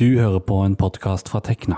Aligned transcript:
Du 0.00 0.14
hører 0.16 0.40
på 0.40 0.56
en 0.64 0.72
podkast 0.80 1.28
fra 1.28 1.42
Tekna. 1.44 1.76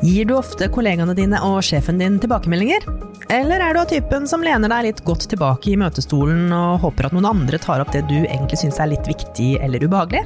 Gir 0.00 0.24
du 0.24 0.32
ofte 0.38 0.70
kollegaene 0.72 1.12
dine 1.18 1.36
og 1.44 1.58
sjefen 1.68 2.00
din 2.00 2.16
tilbakemeldinger? 2.22 2.86
Eller 3.28 3.60
er 3.60 3.76
du 3.76 3.82
av 3.82 3.90
typen 3.90 4.24
som 4.30 4.40
lener 4.40 4.72
deg 4.72 4.86
litt 4.86 5.02
godt 5.04 5.26
tilbake 5.28 5.68
i 5.68 5.76
møtestolen 5.82 6.48
og 6.56 6.80
håper 6.86 7.10
at 7.10 7.12
noen 7.12 7.28
andre 7.28 7.60
tar 7.60 7.84
opp 7.84 7.92
det 7.92 8.06
du 8.08 8.22
egentlig 8.22 8.62
syns 8.62 8.80
er 8.80 8.88
litt 8.94 9.04
viktig 9.10 9.50
eller 9.60 9.84
ubehagelig? 9.84 10.24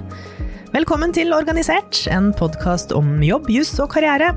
Velkommen 0.74 1.12
til 1.14 1.30
Organisert, 1.30 2.00
en 2.10 2.32
podkast 2.34 2.90
om 2.98 3.20
jobb, 3.22 3.46
juss 3.52 3.76
og 3.78 3.92
karriere. 3.92 4.32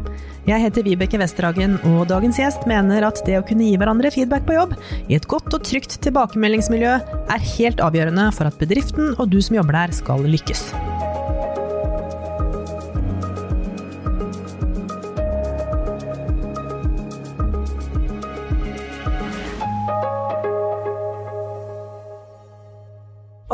Jeg 0.45 0.61
heter 0.61 0.83
Vibeke 0.85 1.17
Westerhagen, 1.17 1.79
og 1.89 2.03
dagens 2.11 2.37
gjest 2.37 2.67
mener 2.69 3.07
at 3.07 3.23
det 3.25 3.39
å 3.39 3.45
kunne 3.47 3.65
gi 3.65 3.79
hverandre 3.81 4.11
feedback 4.13 4.45
på 4.45 4.53
jobb 4.53 4.75
i 5.09 5.17
et 5.17 5.25
godt 5.31 5.49
og 5.57 5.65
trygt 5.65 5.97
tilbakemeldingsmiljø 6.05 6.91
er 6.93 7.47
helt 7.55 7.81
avgjørende 7.81 8.27
for 8.37 8.51
at 8.51 8.61
bedriften 8.61 9.15
og 9.15 9.33
du 9.33 9.39
som 9.41 9.57
jobber 9.57 9.79
der 9.79 9.97
skal 9.97 10.29
lykkes. 10.29 10.67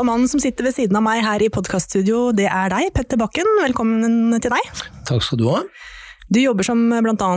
Og 0.04 0.10
mannen 0.10 0.28
som 0.28 0.40
sitter 0.42 0.66
ved 0.66 0.74
siden 0.76 0.98
av 0.98 1.00
meg 1.00 1.22
her 1.24 1.40
i 1.40 1.46
podkaststudio, 1.48 2.26
det 2.36 2.44
er 2.44 2.68
deg, 2.68 2.90
Petter 2.92 3.16
Bakken. 3.16 3.48
Velkommen 3.62 4.34
til 4.36 4.52
deg. 4.52 4.82
Takk 5.08 5.24
skal 5.24 5.40
du 5.40 5.46
ha. 5.48 5.62
Du 6.28 6.42
jobber 6.42 6.66
som 6.68 6.82
bl.a. 6.92 7.28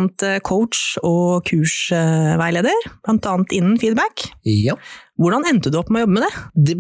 coach 0.44 0.98
og 1.00 1.48
kursveileder, 1.48 2.90
bl.a. 3.08 3.38
innen 3.56 3.80
feedback. 3.80 4.26
Ja. 4.44 4.76
Hvordan 5.16 5.48
endte 5.48 5.72
du 5.72 5.80
opp 5.80 5.88
med 5.88 6.02
å 6.02 6.04
jobbe 6.04 6.18
med 6.18 6.28
det? 6.28 6.44
Det 6.68 6.78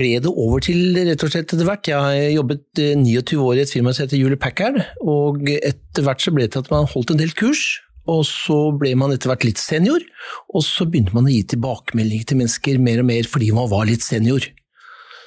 gled 0.00 0.24
det 0.24 0.32
over 0.32 0.64
til 0.64 0.96
rett 1.02 1.28
og 1.28 1.36
slett 1.36 1.52
etter 1.52 1.68
hvert. 1.68 1.92
Jeg 1.92 2.00
har 2.00 2.32
jobbet 2.38 2.84
29 3.04 3.44
år 3.44 3.60
i 3.60 3.66
et 3.66 3.76
firma 3.76 3.92
som 3.92 4.06
heter 4.06 4.22
Julie 4.22 4.40
Packard, 4.40 4.80
og 5.04 5.44
etter 5.52 6.08
hvert 6.08 6.24
så 6.24 6.32
ble 6.32 6.48
det 6.48 6.56
til 6.56 6.64
at 6.64 6.72
man 6.72 6.88
holdt 6.96 7.12
en 7.12 7.20
del 7.20 7.36
kurs. 7.36 7.74
Og 8.08 8.24
så 8.24 8.70
ble 8.80 8.96
man 8.96 9.12
etter 9.12 9.28
hvert 9.28 9.44
litt 9.44 9.60
senior, 9.60 10.00
og 10.48 10.64
så 10.64 10.88
begynte 10.88 11.12
man 11.12 11.28
å 11.28 11.36
gi 11.36 11.44
tilbakemeldinger 11.52 12.30
til 12.30 12.40
mennesker 12.40 12.80
mer 12.80 13.04
og 13.04 13.12
mer 13.12 13.28
fordi 13.28 13.52
man 13.52 13.68
var 13.68 13.84
litt 13.92 14.06
senior. 14.06 14.48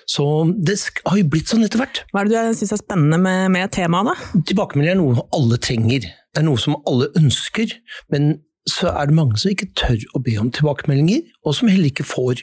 Så 0.09 0.25
det 0.57 0.79
har 1.05 1.17
jo 1.19 1.29
blitt 1.29 1.51
sånn 1.51 1.65
etter 1.67 1.83
hvert. 1.83 2.03
Hva 2.09 2.23
er 2.23 2.29
det 2.31 2.43
du 2.49 2.59
syns 2.59 2.73
er 2.73 2.81
spennende 2.81 3.19
med, 3.21 3.51
med 3.53 3.69
temaet, 3.75 4.09
da? 4.09 4.43
Tilbakemeldinger 4.49 4.97
er 4.97 5.01
noe 5.01 5.25
alle 5.37 5.59
trenger. 5.61 6.07
Det 6.09 6.41
er 6.41 6.47
noe 6.47 6.61
som 6.61 6.79
alle 6.89 7.11
ønsker, 7.19 7.75
men 8.13 8.39
så 8.69 8.89
er 8.93 9.09
det 9.09 9.17
mange 9.17 9.37
som 9.39 9.53
ikke 9.53 9.69
tør 9.77 10.01
å 10.17 10.21
be 10.25 10.37
om 10.41 10.49
tilbakemeldinger, 10.53 11.27
og 11.45 11.57
som 11.57 11.69
heller 11.69 11.91
ikke 11.91 12.07
får. 12.07 12.41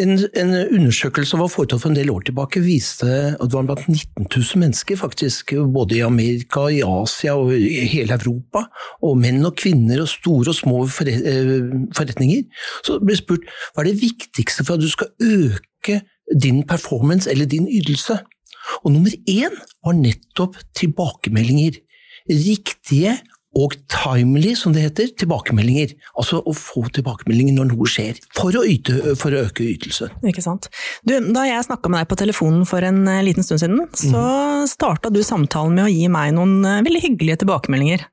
En, 0.00 0.14
en 0.38 0.52
undersøkelse 0.62 1.34
som 1.34 1.42
var 1.42 1.50
foretatt 1.52 1.82
for 1.82 1.90
en 1.90 1.98
del 1.98 2.12
år 2.12 2.22
tilbake, 2.28 2.62
viste 2.64 3.08
at 3.34 3.42
det 3.44 3.56
var 3.56 3.66
blant 3.68 3.88
19 3.90 4.28
000 4.28 4.60
mennesker, 4.62 4.96
faktisk, 5.00 5.52
både 5.74 5.98
i 5.98 6.04
Amerika, 6.06 6.68
i 6.72 6.80
Asia 6.86 7.34
og 7.36 7.52
i 7.56 7.82
hele 7.90 8.16
Europa, 8.16 8.64
og 9.04 9.18
menn 9.20 9.42
og 9.44 9.58
kvinner 9.60 10.00
og 10.04 10.08
store 10.12 10.54
og 10.54 10.56
små 10.56 10.84
forretninger, 10.94 12.46
så 12.86 13.00
ble 13.02 13.18
spurt 13.18 13.44
hva 13.74 13.84
er 13.84 13.90
det 13.90 14.00
viktigste 14.00 14.64
for 14.64 14.78
at 14.78 14.86
du 14.86 14.88
skal 14.92 15.12
øke 15.20 16.00
din 16.30 16.62
performance 16.66 17.30
eller 17.30 17.48
din 17.50 17.68
ytelse. 17.68 18.20
Og 18.84 18.94
nummer 18.94 19.12
én 19.28 19.54
var 19.84 19.96
nettopp 19.98 20.58
tilbakemeldinger. 20.78 21.80
Riktige 22.30 23.18
og 23.58 23.74
timely, 23.90 24.52
som 24.54 24.70
det 24.74 24.84
heter, 24.84 25.08
tilbakemeldinger. 25.18 25.96
Altså 26.14 26.38
å 26.38 26.52
få 26.54 26.84
tilbakemeldinger 26.94 27.56
når 27.56 27.72
noe 27.72 27.88
skjer, 27.90 28.20
for 28.36 28.54
å, 28.54 28.62
yte, 28.62 29.16
for 29.18 29.34
å 29.34 29.42
øke 29.48 29.66
ytelsen. 29.72 30.12
Ikke 30.30 30.44
sant. 30.44 30.68
Du, 31.02 31.16
da 31.34 31.48
jeg 31.48 31.66
snakka 31.66 31.90
med 31.90 32.04
deg 32.04 32.12
på 32.12 32.20
telefonen 32.20 32.62
for 32.68 32.86
en 32.86 33.02
liten 33.26 33.46
stund 33.46 33.64
siden, 33.64 33.82
så 33.90 34.14
mm. 34.14 34.70
starta 34.70 35.10
du 35.10 35.24
samtalen 35.26 35.74
med 35.80 35.88
å 35.88 35.90
gi 35.90 36.06
meg 36.12 36.36
noen 36.38 36.60
veldig 36.86 37.02
hyggelige 37.08 37.42
tilbakemeldinger. 37.42 38.06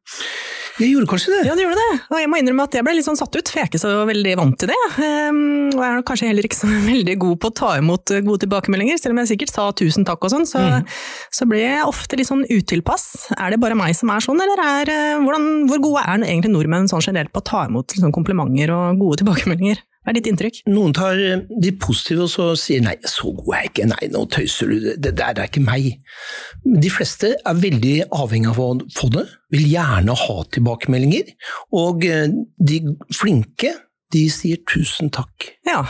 Jeg 0.77 0.91
gjorde 0.93 1.09
kanskje 1.09 1.31
det? 1.33 1.39
Ja, 1.47 1.55
du 1.57 1.63
gjorde 1.63 1.79
det. 1.79 1.99
Og 2.11 2.19
jeg 2.21 2.29
må 2.29 2.37
innrømme 2.37 2.67
at 2.67 2.75
jeg 2.77 2.85
ble 2.85 2.93
litt 2.97 3.07
sånn 3.07 3.17
satt 3.17 3.33
ut, 3.33 3.49
for 3.49 3.57
jeg 3.57 3.65
er 3.65 3.71
ikke 3.71 3.81
så 3.81 3.93
veldig 4.05 4.33
vant 4.37 4.57
til 4.61 4.69
det. 4.69 4.77
Um, 4.97 5.39
og 5.71 5.81
jeg 5.81 5.89
er 5.89 6.03
kanskje 6.05 6.29
heller 6.29 6.47
ikke 6.49 6.59
så 6.59 6.69
veldig 6.91 7.15
god 7.23 7.39
på 7.41 7.51
å 7.51 7.55
ta 7.61 7.71
imot 7.81 8.13
gode 8.27 8.43
tilbakemeldinger, 8.45 9.01
selv 9.01 9.15
om 9.15 9.23
jeg 9.23 9.31
sikkert 9.33 9.55
sa 9.55 9.67
tusen 9.81 10.05
takk 10.07 10.27
og 10.27 10.33
sånn, 10.35 10.45
så, 10.49 10.61
mm. 10.61 10.93
så 11.39 11.49
ble 11.49 11.63
jeg 11.63 11.89
ofte 11.89 12.19
litt 12.19 12.29
sånn 12.29 12.45
utilpass. 12.45 13.07
Er 13.39 13.55
det 13.55 13.61
bare 13.63 13.79
meg 13.79 13.97
som 13.97 14.13
er 14.13 14.23
sånn, 14.23 14.41
eller 14.45 14.63
er, 14.67 14.93
hvordan, 15.23 15.49
hvor 15.71 15.81
gode 15.89 16.05
er 16.05 16.27
egentlig 16.29 16.53
nordmenn 16.53 16.89
sånn 16.91 17.05
generelt 17.09 17.33
på 17.33 17.41
å 17.41 17.49
ta 17.49 17.65
imot 17.65 17.97
liksom, 17.97 18.13
komplimenter 18.13 18.75
og 18.75 19.01
gode 19.01 19.23
tilbakemeldinger? 19.23 19.81
Hva 20.07 20.13
er 20.13 20.21
ditt 20.21 20.27
inntrykk? 20.31 20.61
Noen 20.71 20.93
tar 20.95 21.17
de 21.19 21.71
positive 21.83 22.23
og 22.23 22.29
så 22.31 22.43
sier 22.55 22.79
nei, 22.79 22.93
så 23.03 23.27
god 23.35 23.49
er 23.57 23.65
jeg 23.65 23.71
ikke, 23.73 23.87
nei, 23.91 24.07
nå 24.13 24.21
tøyser 24.31 24.69
du, 24.71 24.85
det 25.03 25.11
der 25.19 25.35
er 25.35 25.49
ikke 25.49 25.63
meg. 25.65 25.89
De 26.63 26.91
fleste 26.95 27.33
er 27.35 27.59
veldig 27.59 27.95
avhengig 28.15 28.53
av 28.53 28.61
å 28.63 28.69
få 28.95 29.09
det, 29.11 29.25
vil 29.51 29.65
gjerne 29.67 30.15
ha 30.15 30.37
tilbakemeldinger, 30.55 31.33
og 31.75 32.07
de 32.07 32.79
flinke 33.11 33.73
de 34.15 34.23
sier 34.31 34.63
tusen 34.71 35.11
takk. 35.11 35.49
Ja, 35.67 35.83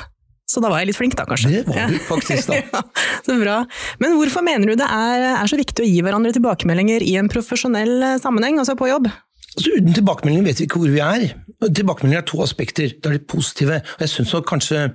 så 0.49 0.65
da 0.65 0.73
var 0.73 0.81
jeg 0.81 0.89
litt 0.89 0.97
flink, 0.97 1.13
da, 1.19 1.27
kanskje. 1.29 1.51
Det 1.53 1.67
var 1.69 1.93
du 1.93 2.01
faktisk, 2.07 2.49
da. 2.49 2.57
ja, 2.73 2.83
så 3.21 3.37
bra. 3.37 3.59
Men 4.01 4.17
hvorfor 4.17 4.41
mener 4.49 4.71
du 4.71 4.79
det 4.81 4.89
er, 4.97 5.27
er, 5.35 5.45
så 5.45 5.61
viktig 5.61 5.85
å 5.85 5.91
gi 5.91 6.01
hverandre 6.01 6.33
tilbakemeldinger 6.33 7.05
i 7.05 7.19
en 7.21 7.29
profesjonell 7.29 8.15
sammenheng, 8.23 8.57
altså 8.63 8.73
på 8.81 8.89
jobb? 8.89 9.11
Altså, 9.57 9.77
uten 9.77 9.93
tilbakemeldinger 9.93 10.49
vet 10.49 10.63
vi 10.63 10.69
ikke 10.71 10.81
hvor 10.81 10.93
vi 10.97 11.05
er. 11.05 11.27
Tilbakemeldinger 11.57 12.21
er 12.21 12.27
to 12.29 12.41
aspekter. 12.43 12.91
Det 12.93 13.09
er 13.09 13.17
de 13.17 13.25
positive. 13.25 13.81
og 13.81 14.01
Jeg 14.03 14.11
syns 14.13 14.33
kanskje 14.45 14.93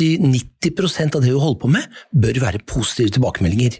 80-90% 0.00 1.16
av 1.16 1.24
det 1.24 1.32
vi 1.32 1.38
holder 1.38 1.60
på 1.60 1.68
med, 1.68 1.88
bør 2.16 2.40
være 2.46 2.64
positive 2.66 3.12
tilbakemeldinger. 3.12 3.76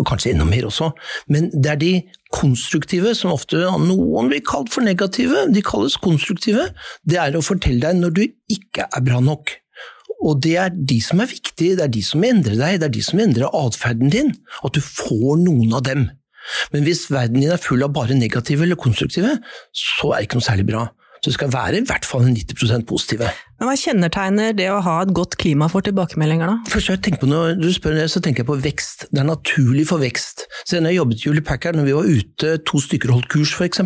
Og 0.00 0.06
kanskje 0.08 0.32
enda 0.32 0.46
mer 0.48 0.64
også. 0.64 0.88
Men 1.28 1.50
det 1.52 1.70
er 1.70 1.80
de 1.80 1.92
konstruktive, 2.32 3.12
som 3.14 3.34
ofte 3.34 3.60
noen 3.60 4.30
blir 4.32 4.40
kalt 4.40 4.72
for 4.72 4.80
negative, 4.80 5.44
de 5.52 5.64
kalles 5.64 5.98
konstruktive. 6.00 6.70
Det 7.04 7.20
er 7.20 7.36
å 7.36 7.44
fortelle 7.44 7.84
deg 7.84 8.00
når 8.00 8.16
du 8.16 8.22
ikke 8.24 8.88
er 8.88 9.04
bra 9.04 9.20
nok. 9.20 9.52
Og 10.22 10.40
det 10.40 10.54
er 10.56 10.72
de 10.72 11.00
som 11.04 11.20
er 11.20 11.28
viktige, 11.28 11.76
det 11.76 11.84
er 11.84 11.92
de 11.92 12.02
som 12.06 12.24
endrer 12.24 12.56
deg, 12.56 12.80
det 12.80 12.88
er 12.88 12.96
de 12.96 13.04
som 13.04 13.20
endrer 13.20 13.52
atferden 13.58 14.12
din. 14.14 14.32
At 14.64 14.72
du 14.72 14.80
får 14.80 15.42
noen 15.42 15.76
av 15.76 15.84
dem. 15.84 16.08
Men 16.72 16.86
hvis 16.86 17.10
verden 17.12 17.42
din 17.42 17.52
er 17.52 17.60
full 17.60 17.84
av 17.84 17.92
bare 17.92 18.16
negative 18.16 18.64
eller 18.64 18.80
konstruktive, 18.80 19.36
så 19.76 20.14
er 20.14 20.22
det 20.22 20.30
ikke 20.30 20.40
noe 20.40 20.48
særlig 20.48 20.68
bra. 20.72 20.86
Så 21.22 21.30
det 21.30 21.36
skal 21.36 21.52
være 21.54 21.78
i 21.78 21.84
hvert 21.86 22.06
fall 22.06 22.24
90 22.26 22.82
positive. 22.88 23.28
Men 23.60 23.68
Hva 23.68 23.76
kjennetegner 23.78 24.56
det 24.58 24.66
å 24.74 24.80
ha 24.82 24.96
et 25.04 25.12
godt 25.14 25.36
klima 25.38 25.68
for 25.70 25.86
tilbakemeldinger, 25.86 26.50
da? 26.50 26.70
Først 26.72 26.90
jeg 26.90 27.02
tenker 27.06 27.22
på 27.22 27.28
Når 27.30 27.60
du 27.60 27.68
spør 27.70 27.94
det, 27.94 28.08
så 28.10 28.18
tenker 28.18 28.42
jeg 28.42 28.48
på 28.48 28.58
vekst. 28.64 29.06
Det 29.12 29.22
er 29.22 29.28
naturlig 29.28 29.86
for 29.86 30.02
vekst. 30.02 30.48
Så 30.66 30.80
når 30.80 30.90
jeg 30.90 30.98
jobbet 30.98 31.20
i 31.20 31.28
Julie 31.28 31.46
Packard, 31.46 31.78
når 31.78 31.86
vi 31.86 31.94
var 31.94 32.10
ute 32.10 32.56
to 32.66 32.82
stykker 32.82 33.12
og 33.12 33.20
holdt 33.20 33.30
kurs 33.36 33.54
f.eks., 33.54 33.84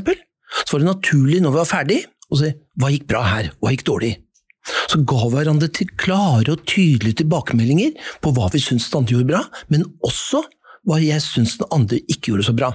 så 0.57 0.73
var 0.73 0.81
det 0.81 0.89
naturlig 0.89 1.43
når 1.45 1.53
vi 1.53 1.61
var 1.61 1.69
ferdig 1.69 2.01
å 2.33 2.41
si 2.41 2.55
hva 2.81 2.89
gikk 2.95 3.05
bra 3.11 3.21
her, 3.27 3.53
hva 3.61 3.75
gikk 3.75 3.85
dårlig? 3.85 4.15
Så 4.89 5.03
ga 5.05 5.29
hverandre 5.31 5.69
til 5.77 5.93
klare 6.01 6.57
og 6.57 6.65
tydelige 6.65 7.21
tilbakemeldinger 7.21 7.93
på 8.25 8.33
hva 8.33 8.49
vi 8.55 8.65
syntes 8.65 8.89
den 8.89 9.03
andre 9.03 9.19
gjorde 9.19 9.31
bra, 9.35 9.43
men 9.69 9.85
også 10.07 10.41
hva 10.87 10.99
jeg 11.03 11.23
syns 11.23 11.59
den 11.61 11.69
andre 11.75 12.01
ikke 12.07 12.33
gjorde 12.33 12.49
så 12.49 12.57
bra. 12.57 12.73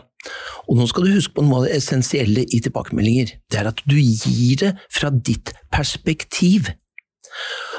Og 0.69 0.77
nå 0.77 0.87
skal 0.89 1.07
du 1.07 1.15
huske 1.15 1.35
på 1.37 1.45
noe 1.45 1.61
av 1.61 1.67
det 1.67 1.77
essensielle 1.79 2.45
i 2.45 2.61
tilbakemeldinger. 2.63 3.35
Det 3.51 3.61
er 3.61 3.71
at 3.71 3.81
du 3.89 3.97
gir 3.97 4.61
det 4.61 4.73
fra 4.93 5.11
ditt 5.11 5.53
perspektiv. 5.73 6.71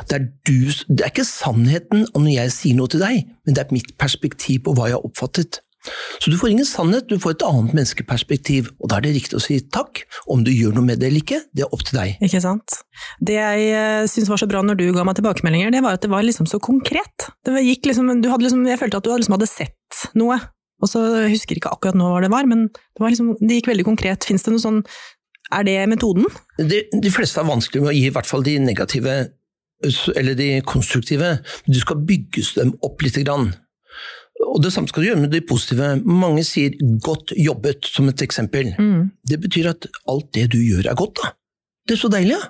Det 0.09 0.17
er, 0.17 0.31
du, 0.49 0.73
det 0.89 1.05
er 1.05 1.13
ikke 1.13 1.29
sannheten 1.29 2.07
når 2.17 2.31
jeg 2.33 2.55
sier 2.55 2.79
noe 2.79 2.91
til 2.91 3.05
deg, 3.05 3.29
men 3.45 3.57
det 3.57 3.63
er 3.65 3.77
mitt 3.77 3.93
perspektiv 4.01 4.65
på 4.67 4.75
hva 4.77 4.89
jeg 4.89 4.99
har 4.99 5.07
oppfattet. 5.07 5.61
Så 6.23 6.31
du 6.31 6.37
får 6.39 6.53
ingen 6.53 6.67
sannhet, 6.67 7.09
du 7.11 7.19
får 7.19 7.35
et 7.35 7.45
annet 7.47 7.75
menneskeperspektiv, 7.75 8.71
og 8.79 8.91
da 8.91 8.99
er 8.99 9.07
det 9.07 9.15
riktig 9.17 9.39
å 9.39 9.43
si 9.43 9.59
takk. 9.75 10.05
Om 10.31 10.45
du 10.47 10.53
gjør 10.55 10.77
noe 10.77 10.87
med 10.87 11.03
det 11.03 11.09
eller 11.11 11.25
ikke, 11.25 11.41
det 11.51 11.67
er 11.67 11.75
opp 11.75 11.83
til 11.89 11.99
deg. 11.99 12.23
Ikke 12.23 12.43
sant. 12.45 12.79
Det 13.19 13.35
jeg 13.35 13.69
eh, 13.75 14.07
syntes 14.11 14.31
var 14.31 14.43
så 14.43 14.49
bra 14.51 14.63
når 14.63 14.79
du 14.79 14.87
ga 14.95 15.05
meg 15.09 15.19
tilbakemeldinger, 15.19 15.75
det 15.75 15.83
var 15.83 15.99
at 15.99 16.05
det 16.05 16.13
var 16.13 16.23
liksom 16.27 16.47
så 16.51 16.63
konkret. 16.63 17.27
Liksom, 17.49 18.13
liksom, 18.23 18.67
jeg 18.71 18.81
følte 18.81 19.03
at 19.03 19.09
du 19.09 19.11
liksom 19.17 19.37
hadde 19.37 19.51
sett 19.51 20.05
noe, 20.19 20.39
og 20.83 20.91
så 20.91 21.03
jeg 21.23 21.37
husker 21.37 21.59
ikke 21.59 21.73
akkurat 21.73 21.99
nå 21.99 22.09
hva 22.11 22.23
det 22.25 22.33
var, 22.33 22.49
men 22.51 22.67
det, 22.73 23.01
var 23.01 23.13
liksom, 23.15 23.37
det 23.41 23.61
gikk 23.61 23.71
veldig 23.71 23.87
konkret. 23.87 24.27
Fins 24.27 24.45
det 24.47 24.55
noe 24.55 24.63
sånn 24.63 24.83
Er 25.53 25.67
det 25.69 25.77
metoden? 25.91 26.27
De, 26.59 26.83
de 26.91 27.13
fleste 27.13 27.41
er 27.41 27.49
vanskelig 27.49 27.85
med 27.85 27.93
å 27.93 27.97
gi 27.97 28.07
i 28.09 28.13
hvert 28.15 28.29
fall 28.29 28.45
de 28.47 28.59
negative 28.63 29.17
eller 30.15 30.37
de 30.39 30.49
konstruktive. 30.67 31.37
Du 31.67 31.79
skal 31.83 32.03
bygges 32.07 32.55
dem 32.55 32.71
opp 32.87 33.03
lite 33.03 33.25
grann. 33.27 33.51
Og 34.43 34.63
det 34.63 34.73
samme 34.75 34.91
skal 34.91 35.05
du 35.05 35.09
gjøre 35.09 35.23
med 35.25 35.33
de 35.35 35.43
positive. 35.47 35.97
Mange 36.07 36.45
sier 36.47 36.75
'godt 36.79 37.35
jobbet' 37.37 37.87
som 37.87 38.09
et 38.09 38.23
eksempel. 38.23 38.75
Mm. 38.79 39.11
Det 39.27 39.39
betyr 39.41 39.71
at 39.71 39.87
alt 40.09 40.33
det 40.35 40.51
du 40.53 40.59
gjør 40.59 40.91
er 40.91 40.99
godt, 40.99 41.19
da. 41.23 41.35
Det 41.87 41.95
er 41.97 42.03
så 42.03 42.11
deilig, 42.11 42.39
ja. 42.39 42.43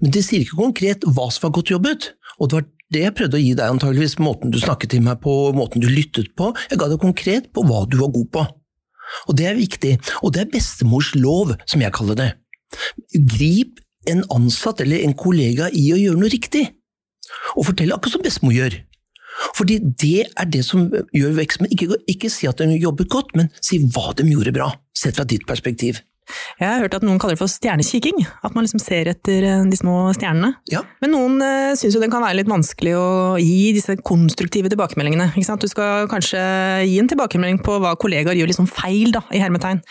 Men 0.00 0.10
det 0.10 0.24
sier 0.24 0.42
ikke 0.42 0.58
konkret 0.58 1.04
hva 1.04 1.30
som 1.30 1.48
var 1.48 1.56
godt 1.58 1.70
jobbet. 1.70 2.12
Og 2.40 2.50
det 2.50 2.58
var 2.58 2.66
det 2.94 3.02
jeg 3.02 3.16
prøvde 3.18 3.38
å 3.38 3.42
gi 3.42 3.54
deg, 3.58 3.72
antageligvis, 3.72 4.18
måten 4.22 4.52
du 4.54 4.60
snakket 4.62 4.92
til 4.94 5.02
meg 5.02 5.18
på, 5.24 5.32
måten 5.56 5.82
du 5.82 5.88
lyttet 5.90 6.30
på. 6.38 6.52
Jeg 6.70 6.78
ga 6.78 6.88
deg 6.92 7.02
konkret 7.02 7.50
på 7.54 7.64
hva 7.66 7.82
du 7.90 7.98
var 8.02 8.12
god 8.14 8.28
på. 8.36 8.44
Og 9.30 9.38
det 9.38 9.48
er 9.50 9.58
viktig. 9.58 9.96
Og 10.22 10.34
det 10.34 10.44
er 10.44 10.52
bestemors 10.52 11.12
lov, 11.18 11.54
som 11.66 11.82
jeg 11.82 11.94
kaller 11.96 12.18
det. 12.18 12.30
Grip 13.14 13.80
en 14.10 14.22
ansatt 14.34 14.82
eller 14.84 15.02
en 15.02 15.16
kollega 15.18 15.70
i 15.74 15.88
å 15.94 15.98
gjøre 15.98 16.20
noe 16.20 16.30
riktig. 16.30 16.66
Og 17.56 17.66
fortell 17.70 17.94
akkurat 17.94 18.18
som 18.18 18.26
bestemor 18.26 18.54
gjør. 18.54 18.78
Fordi 19.56 19.78
det 19.82 20.28
er 20.30 20.48
det 20.48 20.62
som 20.64 20.86
gjør 21.14 21.34
vekst. 21.36 21.66
Ikke, 21.74 21.98
ikke 22.08 22.30
si 22.32 22.48
at 22.48 22.62
de 22.62 22.78
jobbet 22.78 23.10
godt, 23.12 23.34
men 23.36 23.50
si 23.60 23.80
hva 23.82 24.14
de 24.16 24.28
gjorde 24.30 24.54
bra, 24.56 24.70
sett 24.96 25.18
fra 25.18 25.26
ditt 25.28 25.46
perspektiv. 25.48 26.00
Jeg 26.60 26.66
har 26.68 26.82
hørt 26.84 26.96
at 26.98 27.04
noen 27.06 27.20
kaller 27.22 27.36
det 27.36 27.42
for 27.42 27.52
stjernekikking, 27.52 28.22
at 28.24 28.56
man 28.56 28.66
liksom 28.66 28.82
ser 28.82 29.10
etter 29.12 29.46
eh, 29.46 29.64
de 29.70 29.78
små 29.78 30.10
stjernene. 30.16 30.54
Ja. 30.72 30.82
Men 31.04 31.14
noen 31.14 31.40
uh, 31.42 31.72
syns 31.78 31.96
jo 31.96 32.02
det 32.02 32.10
kan 32.12 32.24
være 32.24 32.40
litt 32.40 32.50
vanskelig 32.50 32.94
å 32.98 33.08
gi 33.40 33.72
disse 33.76 33.98
konstruktive 34.06 34.72
tilbakemeldingene. 34.72 35.32
Du 35.36 35.68
skal 35.70 36.08
kanskje 36.10 36.40
gi 36.86 37.00
en 37.00 37.10
tilbakemelding 37.10 37.62
på 37.64 37.78
hva 37.82 37.94
kollegaer 38.00 38.38
gjør 38.38 38.52
liksom 38.52 38.70
feil, 38.70 39.12
da, 39.14 39.24
i 39.34 39.42
hermetegn. 39.42 39.82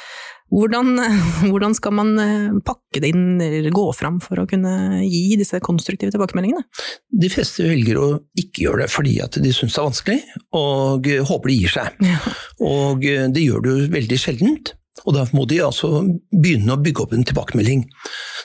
Hvordan, 0.53 0.99
hvordan, 1.49 1.73
skal 1.77 1.95
man 1.97 2.13
eh, 2.21 2.57
pakke 2.65 3.01
det 3.01 3.11
inn, 3.13 3.41
eller 3.41 3.73
gå 3.73 3.85
fram 3.97 4.19
for 4.23 4.41
å 4.41 4.47
kunne 4.49 5.01
gi 5.03 5.37
disse 5.39 5.59
konstruktive 5.65 6.13
tilbakemeldingene? 6.13 6.65
De 7.09 7.31
fleste 7.33 7.65
velger 7.65 7.99
å 8.01 8.07
ikke 8.37 8.67
gjøre 8.67 8.85
det 8.85 8.93
fordi 8.93 9.17
at 9.25 9.39
de 9.41 9.53
syns 9.55 9.73
det 9.73 9.81
er 9.81 9.89
vanskelig, 9.89 10.19
og 10.61 11.11
håper 11.31 11.51
det 11.51 11.59
gir 11.59 11.77
seg. 11.79 12.01
Ja. 12.05 12.21
Og 12.65 13.05
det 13.05 13.45
gjør 13.45 13.65
du 13.65 13.73
veldig 13.93 14.21
sjeldent. 14.21 14.75
Og 15.03 15.11
da 15.17 15.25
må 15.35 15.43
de 15.49 15.59
altså 15.65 15.89
begynne 16.31 16.75
å 16.75 16.81
bygge 16.81 17.03
opp 17.03 17.13
en 17.15 17.27
tilbakemelding. 17.27 17.83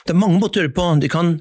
Det 0.03 0.13
er 0.13 0.19
mange 0.19 0.41
måter 0.41 0.59
å 0.59 0.63
gjøre 0.65 0.71
det 0.73 0.77
på. 0.77 0.87
De 0.99 1.11
kan 1.11 1.31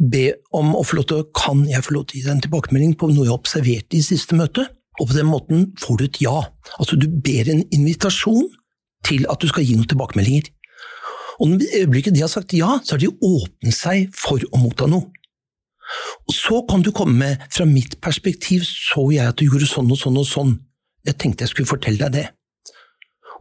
be 0.00 0.24
om 0.56 0.72
å 0.74 0.82
få 0.82 0.98
lov 0.98 1.06
til 1.10 1.26
Kan 1.36 1.66
jeg 1.70 1.84
få 1.86 1.98
lov 1.98 2.06
til 2.08 2.16
å 2.16 2.18
gi 2.18 2.24
deg 2.24 2.34
en 2.34 2.44
tilbakemelding 2.46 2.96
på 2.98 3.10
noe 3.12 3.28
jeg 3.28 3.36
observerte 3.36 3.98
i 3.98 4.02
siste 4.06 4.38
møte? 4.38 4.66
Og 5.00 5.10
på 5.10 5.16
den 5.16 5.28
måten 5.28 5.72
får 5.82 5.98
du 5.98 6.04
et 6.06 6.20
ja. 6.22 6.36
Altså 6.78 6.96
du 6.96 7.08
ber 7.10 7.50
en 7.50 7.64
invitasjon 7.74 8.48
til 9.04 9.26
at 9.30 9.42
du 9.42 9.50
skal 9.50 9.66
gi 9.66 9.76
noen 9.76 9.90
tilbakemeldinger. 9.90 10.48
Og 11.42 11.58
i 11.58 11.82
øyeblikket 11.82 12.14
de 12.14 12.22
har 12.22 12.30
sagt 12.30 12.54
ja, 12.56 12.78
så 12.82 12.94
har 12.94 13.02
de 13.02 13.10
åpnet 13.10 13.74
seg 13.74 14.14
for 14.16 14.40
å 14.54 14.60
motta 14.62 14.86
noe. 14.90 15.10
Og 16.24 16.32
så 16.32 16.62
kan 16.68 16.82
du 16.82 16.90
komme 16.92 17.18
med 17.18 17.42
'fra 17.50 17.66
mitt 17.66 18.00
perspektiv 18.00 18.62
så 18.64 19.10
jeg 19.12 19.26
at 19.26 19.36
du 19.36 19.44
gjorde 19.44 19.68
sånn 19.68 19.90
og 19.90 19.98
sånn 19.98 20.16
og 20.16 20.26
sånn'. 20.26 20.58
Jeg 21.04 21.18
tenkte 21.18 21.42
jeg 21.44 21.50
skulle 21.50 21.68
fortelle 21.68 21.98
deg 21.98 22.12
det. 22.12 22.26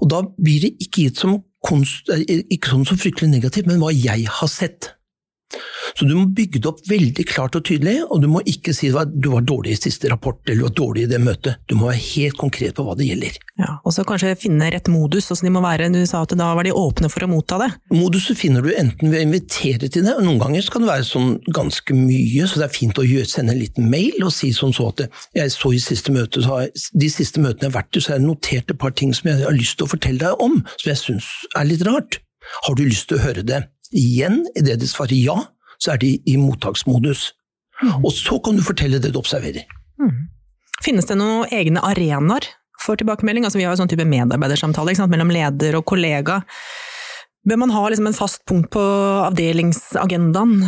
Og 0.04 0.12
da 0.12 0.20
blir 0.36 0.66
det 0.66 0.74
ikke 0.84 1.08
gitt 1.08 1.22
som 1.24 1.38
eh, 1.40 2.44
ikke 2.52 2.74
sånn 2.74 2.88
som 2.90 3.00
fryktelig 3.00 3.32
negativt, 3.32 3.70
men 3.70 3.80
hva 3.82 3.94
jeg 3.96 4.28
har 4.28 4.52
sett. 4.52 4.92
Så 5.98 6.07
du 6.10 6.16
må 6.18 6.25
bygge 6.34 6.62
det 6.62 6.69
opp 6.69 6.81
veldig 6.90 7.25
klart 7.30 7.57
og 7.57 7.66
tydelig, 7.68 8.00
og 8.07 8.22
du 8.24 8.28
må 8.31 8.42
ikke 8.50 8.74
si 8.75 8.90
at 8.98 9.12
du 9.13 9.30
var 9.34 9.45
dårlig 9.45 9.75
i 9.75 9.80
siste 9.80 10.10
rapport 10.12 10.40
eller 10.48 10.63
du 10.63 10.68
var 10.68 10.75
dårlig 10.80 11.06
i 11.06 11.12
det 11.12 11.19
møtet. 11.22 11.60
Du 11.69 11.75
må 11.78 11.90
være 11.92 12.01
helt 12.01 12.40
konkret 12.42 12.75
på 12.78 12.86
hva 12.88 12.95
det 12.98 13.07
gjelder. 13.10 13.38
Ja, 13.62 13.78
Og 13.86 13.94
så 13.94 14.06
kanskje 14.07 14.34
finne 14.40 14.72
rett 14.74 14.90
modus. 14.90 15.30
åssen 15.31 15.48
de 15.48 15.54
må 15.54 15.62
være, 15.63 15.92
du 15.94 16.01
sa 16.10 16.24
at 16.25 16.34
da 16.38 16.50
var 16.57 16.66
de 16.66 16.74
åpne 16.74 17.10
for 17.13 17.25
å 17.25 17.30
motta 17.30 17.60
det? 17.62 17.69
Moduset 17.94 18.40
finner 18.40 18.66
du 18.66 18.72
enten 18.74 19.12
ved 19.12 19.22
å 19.22 19.28
invitere 19.28 19.90
til 19.90 20.07
det, 20.07 20.16
og 20.18 20.25
noen 20.25 20.42
ganger 20.42 20.69
kan 20.74 20.86
det 20.86 20.90
være 20.90 21.07
sånn 21.07 21.36
ganske 21.54 21.98
mye, 21.98 22.48
så 22.50 22.62
det 22.62 22.68
er 22.69 22.74
fint 22.74 22.98
å 22.98 23.06
sende 23.30 23.54
en 23.54 23.62
liten 23.62 23.90
mail 23.90 24.25
og 24.25 24.34
si 24.34 24.51
sånn 24.56 24.74
så 24.74 24.90
at 24.90 25.06
jeg 25.38 25.54
så 25.54 25.74
i 25.74 25.81
siste 25.81 26.13
møte, 26.16 26.42
så 26.44 26.63
jeg, 26.63 26.74
de 27.04 27.10
siste 27.13 27.42
møtene 27.44 27.68
jeg 27.68 27.74
har 27.74 27.80
vært 27.81 27.98
i, 27.98 28.01
så 28.01 28.13
har 28.13 28.19
jeg 28.19 28.28
notert 28.28 28.74
et 28.74 28.80
par 28.81 28.94
ting 28.98 29.13
som 29.13 29.30
jeg 29.30 29.45
har 29.45 29.56
lyst 29.56 29.78
til 29.78 29.88
å 29.88 29.94
fortelle 29.94 30.22
deg 30.24 30.44
om, 30.44 30.60
som 30.80 30.90
jeg 30.90 31.01
syns 31.01 31.30
er 31.60 31.69
litt 31.69 31.86
rart. 31.88 32.19
Har 32.66 32.75
du 32.78 32.84
lyst 32.86 33.10
til 33.10 33.19
å 33.19 33.24
høre 33.24 33.45
det? 33.45 33.63
Igjen, 33.94 34.42
idet 34.57 34.80
de 34.81 34.90
svarer 34.90 35.16
ja, 35.19 35.38
så 35.83 35.95
er 35.95 36.03
de 36.03 36.15
i 36.30 36.38
mottaksmodus. 36.39 37.31
Mm. 37.83 38.00
Og 38.00 38.12
så 38.15 38.39
kan 38.44 38.57
du 38.57 38.63
fortelle 38.63 39.01
det 39.03 39.12
du 39.13 39.19
observerer. 39.19 39.68
Mm. 40.00 40.30
Finnes 40.83 41.07
det 41.09 41.18
noen 41.19 41.51
egne 41.51 41.83
arenaer 41.83 42.47
for 42.83 43.00
tilbakemelding? 43.00 43.45
Altså, 43.47 43.59
vi 43.59 43.68
har 43.68 43.75
jo 43.75 43.81
sånn 43.81 43.91
type 43.91 44.07
medarbeidersamtale 44.07 44.95
mellom 45.12 45.31
leder 45.33 45.80
og 45.80 45.85
kollega. 45.91 46.41
Bør 47.44 47.59
man 47.65 47.75
ha 47.75 47.83
liksom 47.91 48.07
en 48.07 48.15
fast 48.15 48.45
punkt 48.47 48.71
på 48.71 48.83
avdelingsagendaen? 49.27 50.63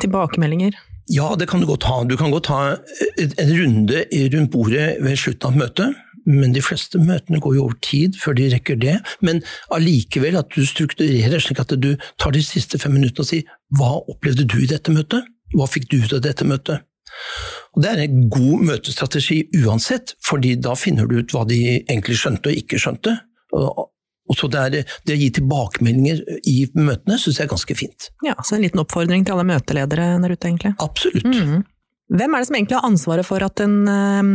Tilbakemeldinger? 0.00 0.76
Ja, 1.10 1.32
det 1.36 1.48
kan 1.50 1.62
du 1.62 1.66
godt 1.66 1.88
ha. 1.88 2.02
Du 2.04 2.16
kan 2.20 2.30
godt 2.30 2.50
ha 2.52 2.60
en 2.76 3.54
runde 3.56 4.04
rundt 4.34 4.52
bordet 4.52 5.00
ved 5.02 5.18
slutten 5.18 5.50
av 5.50 5.58
møtet 5.64 5.96
men 6.28 6.54
de 6.54 6.62
fleste 6.64 7.00
møtene 7.00 7.40
går 7.42 7.56
jo 7.56 7.64
over 7.68 7.78
tid 7.84 8.18
før 8.20 8.36
de 8.38 8.50
rekker 8.54 8.78
det. 8.80 8.96
Men 9.24 9.42
allikevel 9.74 10.38
at 10.40 10.52
du 10.54 10.64
strukturerer 10.66 11.42
slik 11.42 11.62
at 11.62 11.74
du 11.80 11.94
tar 12.20 12.34
de 12.36 12.42
siste 12.44 12.80
fem 12.82 12.94
minuttene 12.96 13.24
og 13.24 13.30
sier 13.30 13.56
hva 13.78 13.96
opplevde 14.00 14.46
du 14.48 14.58
i 14.62 14.70
dette 14.70 14.92
møtet? 14.94 15.26
Hva 15.56 15.66
fikk 15.70 15.88
du 15.90 16.00
ut 16.04 16.14
av 16.16 16.24
dette 16.26 16.46
møtet? 16.46 16.86
Og 17.74 17.82
Det 17.82 17.90
er 17.90 18.04
en 18.04 18.28
god 18.30 18.66
møtestrategi 18.66 19.42
uansett, 19.62 20.14
fordi 20.26 20.56
da 20.62 20.76
finner 20.78 21.08
du 21.10 21.20
ut 21.20 21.34
hva 21.34 21.44
de 21.48 21.58
egentlig 21.80 22.18
skjønte 22.20 22.50
og 22.52 22.60
ikke 22.62 22.78
skjønte. 22.82 23.16
Og 24.30 24.38
så 24.38 24.46
det, 24.50 24.60
er, 24.62 24.94
det 25.06 25.16
å 25.16 25.18
gi 25.18 25.28
tilbakemeldinger 25.40 26.22
i 26.50 26.56
møtene 26.78 27.18
syns 27.18 27.40
jeg 27.40 27.48
er 27.48 27.50
ganske 27.50 27.76
fint. 27.78 28.10
Ja, 28.26 28.36
Så 28.46 28.56
en 28.56 28.64
liten 28.64 28.82
oppfordring 28.82 29.26
til 29.26 29.34
alle 29.34 29.48
møteledere 29.48 30.12
der 30.22 30.34
ute, 30.36 30.46
egentlig? 30.46 30.74
Absolutt. 30.82 31.26
Mm. 31.26 31.64
Hvem 32.10 32.34
er 32.34 32.42
det 32.42 32.48
som 32.48 32.58
egentlig 32.58 32.78
har 32.78 32.86
ansvaret 32.86 33.26
for 33.26 33.46
at 33.46 33.62
en 33.62 33.76
eh, 33.90 34.30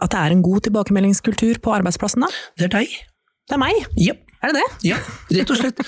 at 0.00 0.14
det 0.14 0.24
er 0.24 0.34
en 0.34 0.42
god 0.44 0.66
tilbakemeldingskultur 0.66 1.60
på 1.62 1.76
arbeidsplassen, 1.76 2.26
da? 2.26 2.42
Det 2.58 2.68
er 2.70 2.74
deg. 2.80 2.98
Det 3.50 3.56
er 3.56 3.62
meg? 3.62 3.86
Ja. 4.00 4.16
Er 4.40 4.54
det 4.54 4.60
det? 4.62 4.88
Ja, 4.88 4.96
rett 5.36 5.50
og 5.52 5.58
slett. 5.58 5.80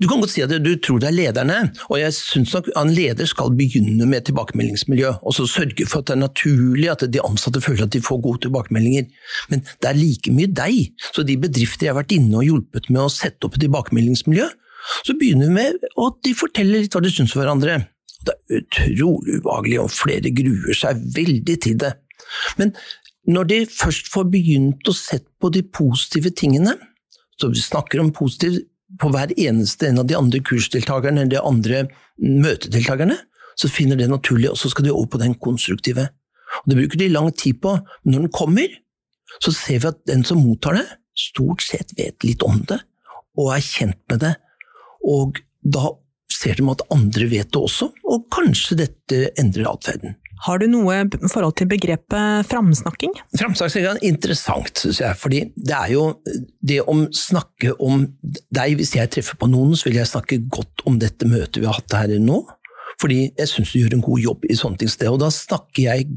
Du 0.00 0.06
kan 0.08 0.22
godt 0.22 0.32
si 0.32 0.40
at 0.40 0.52
du 0.64 0.70
tror 0.80 1.02
det 1.02 1.10
er 1.10 1.16
lederne, 1.16 1.58
og 1.90 1.98
jeg 2.00 2.14
syns 2.16 2.54
nok 2.56 2.70
en 2.80 2.92
leder 2.96 3.28
skal 3.28 3.52
begynne 3.52 4.06
med 4.08 4.24
tilbakemeldingsmiljø, 4.30 5.10
og 5.20 5.36
så 5.36 5.44
sørge 5.44 5.84
for 5.84 6.00
at 6.00 6.08
det 6.08 6.14
er 6.14 6.22
naturlig 6.22 6.88
at 6.88 7.04
de 7.12 7.20
ansatte 7.20 7.60
føler 7.60 7.84
at 7.84 7.92
de 7.92 8.00
får 8.00 8.22
gode 8.24 8.46
tilbakemeldinger. 8.46 9.10
Men 9.52 9.64
det 9.68 9.90
er 9.90 9.98
like 9.98 10.32
mye 10.32 10.48
deg. 10.48 11.04
Så 11.12 11.26
de 11.28 11.36
bedrifter 11.42 11.90
jeg 11.90 11.92
har 11.92 12.00
vært 12.00 12.16
inne 12.16 12.40
og 12.40 12.48
hjulpet 12.48 12.88
med 12.88 13.02
å 13.04 13.12
sette 13.12 13.44
opp 13.44 13.60
tilbakemeldingsmiljø, 13.60 14.48
så 15.04 15.18
begynner 15.20 15.52
vi 15.52 15.58
med 15.60 15.84
at 15.84 16.22
de 16.24 16.32
forteller 16.38 16.86
litt 16.86 16.96
hva 16.96 17.04
de 17.04 17.12
syns 17.12 17.36
om 17.36 17.42
hverandre. 17.42 17.76
Det 18.24 18.38
er 18.38 18.62
utrolig 18.62 19.36
ubehagelig, 19.42 19.82
og 19.84 19.92
flere 19.92 20.32
gruer 20.32 20.80
seg 20.80 21.04
veldig 21.12 21.60
til 21.60 21.76
det. 21.84 21.92
Men 22.56 22.72
når 23.28 23.48
de 23.50 23.58
først 23.70 24.08
får 24.10 24.30
begynt 24.32 24.88
å 24.88 24.94
sette 24.96 25.30
på 25.40 25.50
de 25.54 25.62
positive 25.62 26.32
tingene, 26.34 26.74
så 27.38 27.50
vi 27.52 27.62
snakker 27.62 28.02
om 28.02 28.10
positivt 28.14 28.66
på 29.00 29.08
hver 29.12 29.32
eneste 29.40 29.88
en 29.88 30.02
av 30.02 30.08
de 30.08 30.16
andre 30.18 30.42
kursdeltakerne 30.44 31.22
eller 31.22 31.32
de 31.32 31.40
andre 31.40 31.84
møtedeltakerne, 32.18 33.16
så 33.56 33.70
finner 33.70 33.98
det 34.00 34.10
naturlig, 34.10 34.50
og 34.50 34.58
så 34.60 34.70
skal 34.72 34.88
de 34.88 34.92
over 34.92 35.14
på 35.14 35.20
den 35.22 35.36
konstruktive. 35.40 36.08
Og 36.62 36.70
Det 36.70 36.78
bruker 36.78 37.00
de 37.00 37.08
lang 37.12 37.30
tid 37.32 37.60
på, 37.62 37.76
men 38.04 38.14
når 38.14 38.26
den 38.26 38.34
kommer, 38.34 38.74
så 39.40 39.52
ser 39.54 39.80
vi 39.80 39.90
at 39.92 40.00
den 40.08 40.24
som 40.28 40.42
mottar 40.44 40.76
det, 40.76 40.86
stort 41.16 41.64
sett 41.64 41.92
vet 41.96 42.24
litt 42.24 42.42
om 42.44 42.60
det, 42.68 42.80
og 43.38 43.52
er 43.54 43.64
kjent 43.64 44.00
med 44.10 44.22
det. 44.24 44.34
Og 45.08 45.40
da 45.62 45.94
ser 46.32 46.58
de 46.58 46.68
at 46.72 46.84
andre 46.92 47.28
vet 47.30 47.52
det 47.52 47.60
også, 47.60 47.90
og 48.08 48.28
kanskje 48.32 48.80
dette 48.82 49.22
endrer 49.40 49.70
atferden. 49.72 50.16
Har 50.42 50.58
du 50.58 50.66
noe 50.70 50.96
forhold 51.30 51.54
til 51.60 51.68
begrepet 51.70 52.48
framsnakking? 52.50 53.14
Framsnakking 53.38 53.86
er 53.86 54.00
interessant, 54.06 54.72
syns 54.82 54.98
jeg. 55.02 55.18
fordi 55.20 55.44
det 55.54 55.76
er 55.76 55.92
jo 55.94 56.06
det 56.60 56.80
å 56.82 56.96
snakke 57.14 57.76
om 57.78 58.06
deg 58.50 58.76
Hvis 58.80 58.96
jeg 58.96 59.10
treffer 59.12 59.38
på 59.38 59.50
noen, 59.50 59.76
så 59.78 59.88
vil 59.88 60.00
jeg 60.00 60.10
snakke 60.10 60.40
godt 60.50 60.84
om 60.88 60.98
dette 60.98 61.28
møtet 61.28 61.62
vi 61.62 61.68
har 61.68 61.78
hatt 61.78 61.94
her 61.94 62.18
nå. 62.18 62.42
Fordi 63.00 63.24
jeg 63.38 63.48
syns 63.50 63.72
du 63.72 63.80
gjør 63.80 63.96
en 63.96 64.04
god 64.04 64.20
jobb 64.22 64.44
i 64.50 64.58
sånne 64.58 64.82
ting. 64.82 64.92
Og 65.10 65.20
da 65.22 65.30
snakker 65.32 65.82
jeg 65.86 66.10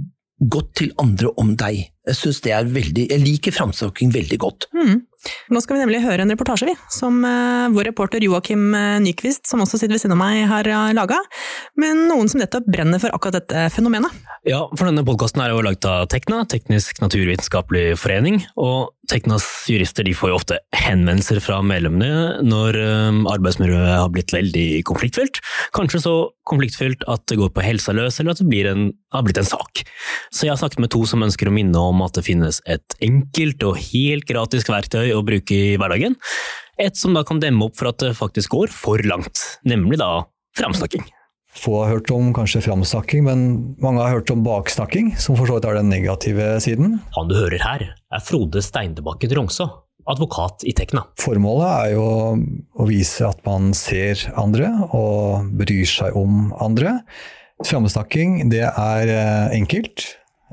godt 0.52 0.74
til 0.82 0.92
andre 1.02 1.32
om 1.40 1.54
deg. 1.58 1.86
Jeg 2.06 2.18
synes 2.20 2.42
det 2.46 2.54
er 2.54 2.68
veldig, 2.70 3.08
jeg 3.12 3.24
liker 3.24 3.56
framsnakking 3.56 4.12
veldig 4.14 4.40
godt. 4.42 4.68
Mm. 4.76 5.06
Nå 5.54 5.62
skal 5.62 5.78
vi 5.78 5.84
nemlig 5.84 6.02
høre 6.04 6.26
en 6.26 6.34
reportasje, 6.34 6.68
vi, 6.70 6.76
som 6.94 7.20
uh, 7.26 7.68
vår 7.74 7.90
reporter 7.92 8.24
Joakim 8.24 8.68
eh, 8.78 8.98
Nyquist, 9.04 9.46
som 9.50 9.62
også 9.64 9.80
sitter 9.80 9.96
ved 9.96 10.04
siden 10.04 10.16
av 10.16 10.22
meg, 10.22 10.44
har 10.50 10.70
uh, 10.70 10.94
laga. 10.96 11.20
Men 11.80 12.06
noen 12.10 12.30
som 12.32 12.42
nettopp 12.42 12.68
brenner 12.70 13.02
for 13.02 13.14
akkurat 13.16 13.40
dette 13.40 13.68
fenomenet. 13.74 14.14
Ja, 14.46 14.64
for 14.78 14.90
denne 14.90 15.06
podkasten 15.06 15.42
er 15.42 15.54
jo 15.54 15.64
laget 15.66 15.86
av 15.90 16.06
Tekna, 16.12 16.44
Teknisk 16.50 17.02
naturvitenskapelig 17.02 17.96
forening. 18.02 18.44
Og 18.62 18.94
Teknas 19.12 19.46
jurister 19.70 20.08
får 20.18 20.32
jo 20.32 20.38
ofte 20.38 20.58
henvendelser 20.76 21.40
fra 21.44 21.60
medlemmene 21.66 22.42
når 22.46 22.78
arbeidsmiljøet 23.32 24.00
har 24.00 24.12
blitt 24.14 24.34
veldig 24.34 24.82
konfliktfylt. 24.88 25.42
Kanskje 25.76 26.02
så 26.04 26.14
konfliktfylt 26.50 27.06
at 27.12 27.26
det 27.30 27.38
går 27.40 27.52
på 27.54 27.66
helsa 27.66 27.94
løs, 27.96 28.20
eller 28.20 28.34
at 28.34 28.42
det 28.42 28.64
en, 28.70 28.88
har 29.14 29.26
blitt 29.26 29.42
en 29.42 29.48
sak. 29.48 29.84
Så 30.34 30.48
jeg 30.48 30.54
har 30.54 30.62
snakket 30.62 30.82
med 30.84 30.94
to 30.94 31.04
som 31.10 31.26
ønsker 31.26 31.50
å 31.50 31.56
minne 31.56 31.82
om 31.92 32.02
at 32.06 32.18
det 32.18 32.26
finnes 32.28 32.62
et 32.66 32.98
enkelt 33.06 33.66
og 33.68 33.82
helt 33.92 34.30
gratis 34.30 34.68
verktøy 34.70 35.14
å 35.16 35.26
bruke 35.26 35.58
i 35.58 35.76
hverdagen. 35.82 36.18
Et 36.82 36.98
som 36.98 37.16
da 37.16 37.24
kan 37.28 37.40
demme 37.44 37.70
opp 37.70 37.78
for 37.80 37.92
at 37.92 38.02
det 38.04 38.16
faktisk 38.18 38.58
går 38.58 38.74
for 38.74 39.02
langt, 39.08 39.44
nemlig 39.68 40.02
da 40.02 40.26
framsnakking. 40.58 41.06
Få 41.56 41.78
har 41.82 41.94
hørt 41.96 42.12
om 42.12 42.34
kanskje 42.36 42.62
framsnakking, 42.66 43.24
men 43.28 43.46
mange 43.84 44.04
har 44.04 44.18
hørt 44.18 44.32
om 44.34 44.44
baksnakking, 44.46 45.14
som 45.22 45.38
for 45.40 45.48
så 45.48 45.58
vidt 45.58 45.68
er 45.70 45.80
den 45.80 45.90
negative 45.92 46.50
siden. 46.64 47.00
Han 47.16 47.32
du 47.32 47.38
hører 47.38 47.64
her, 47.64 47.86
er 47.96 48.24
Frode 48.26 48.64
Steindebakken 48.64 49.32
Rongsa, 49.38 49.70
advokat 50.12 50.66
i 50.68 50.76
Tekna. 50.76 51.06
Formålet 51.22 51.70
er 51.72 51.96
jo 51.96 52.10
å 52.76 52.90
vise 52.90 53.26
at 53.28 53.40
man 53.48 53.72
ser 53.78 54.28
andre 54.36 54.70
og 54.92 55.48
bryr 55.58 55.88
seg 55.90 56.18
om 56.20 56.52
andre. 56.62 57.00
Framsnakking, 57.64 58.44
det 58.52 58.66
er 58.68 59.16
eh, 59.16 59.56
enkelt. 59.56 60.10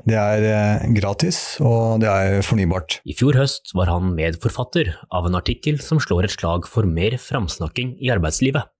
Det 0.07 0.17
er 0.19 0.43
eh, 0.47 0.85
gratis, 0.95 1.37
og 1.63 2.01
det 2.03 2.09
er 2.09 2.41
fornybart. 2.43 3.01
I 3.07 3.15
fjor 3.15 3.37
høst 3.39 3.75
var 3.77 3.91
han 3.91 4.15
medforfatter 4.17 4.95
av 5.13 5.27
en 5.29 5.37
artikkel 5.39 5.77
som 5.83 6.01
slår 6.01 6.27
et 6.27 6.35
slag 6.35 6.67
for 6.67 6.87
mer 6.87 7.19
framsnakking 7.21 7.97
i 8.03 8.11
arbeidslivet. 8.11 8.72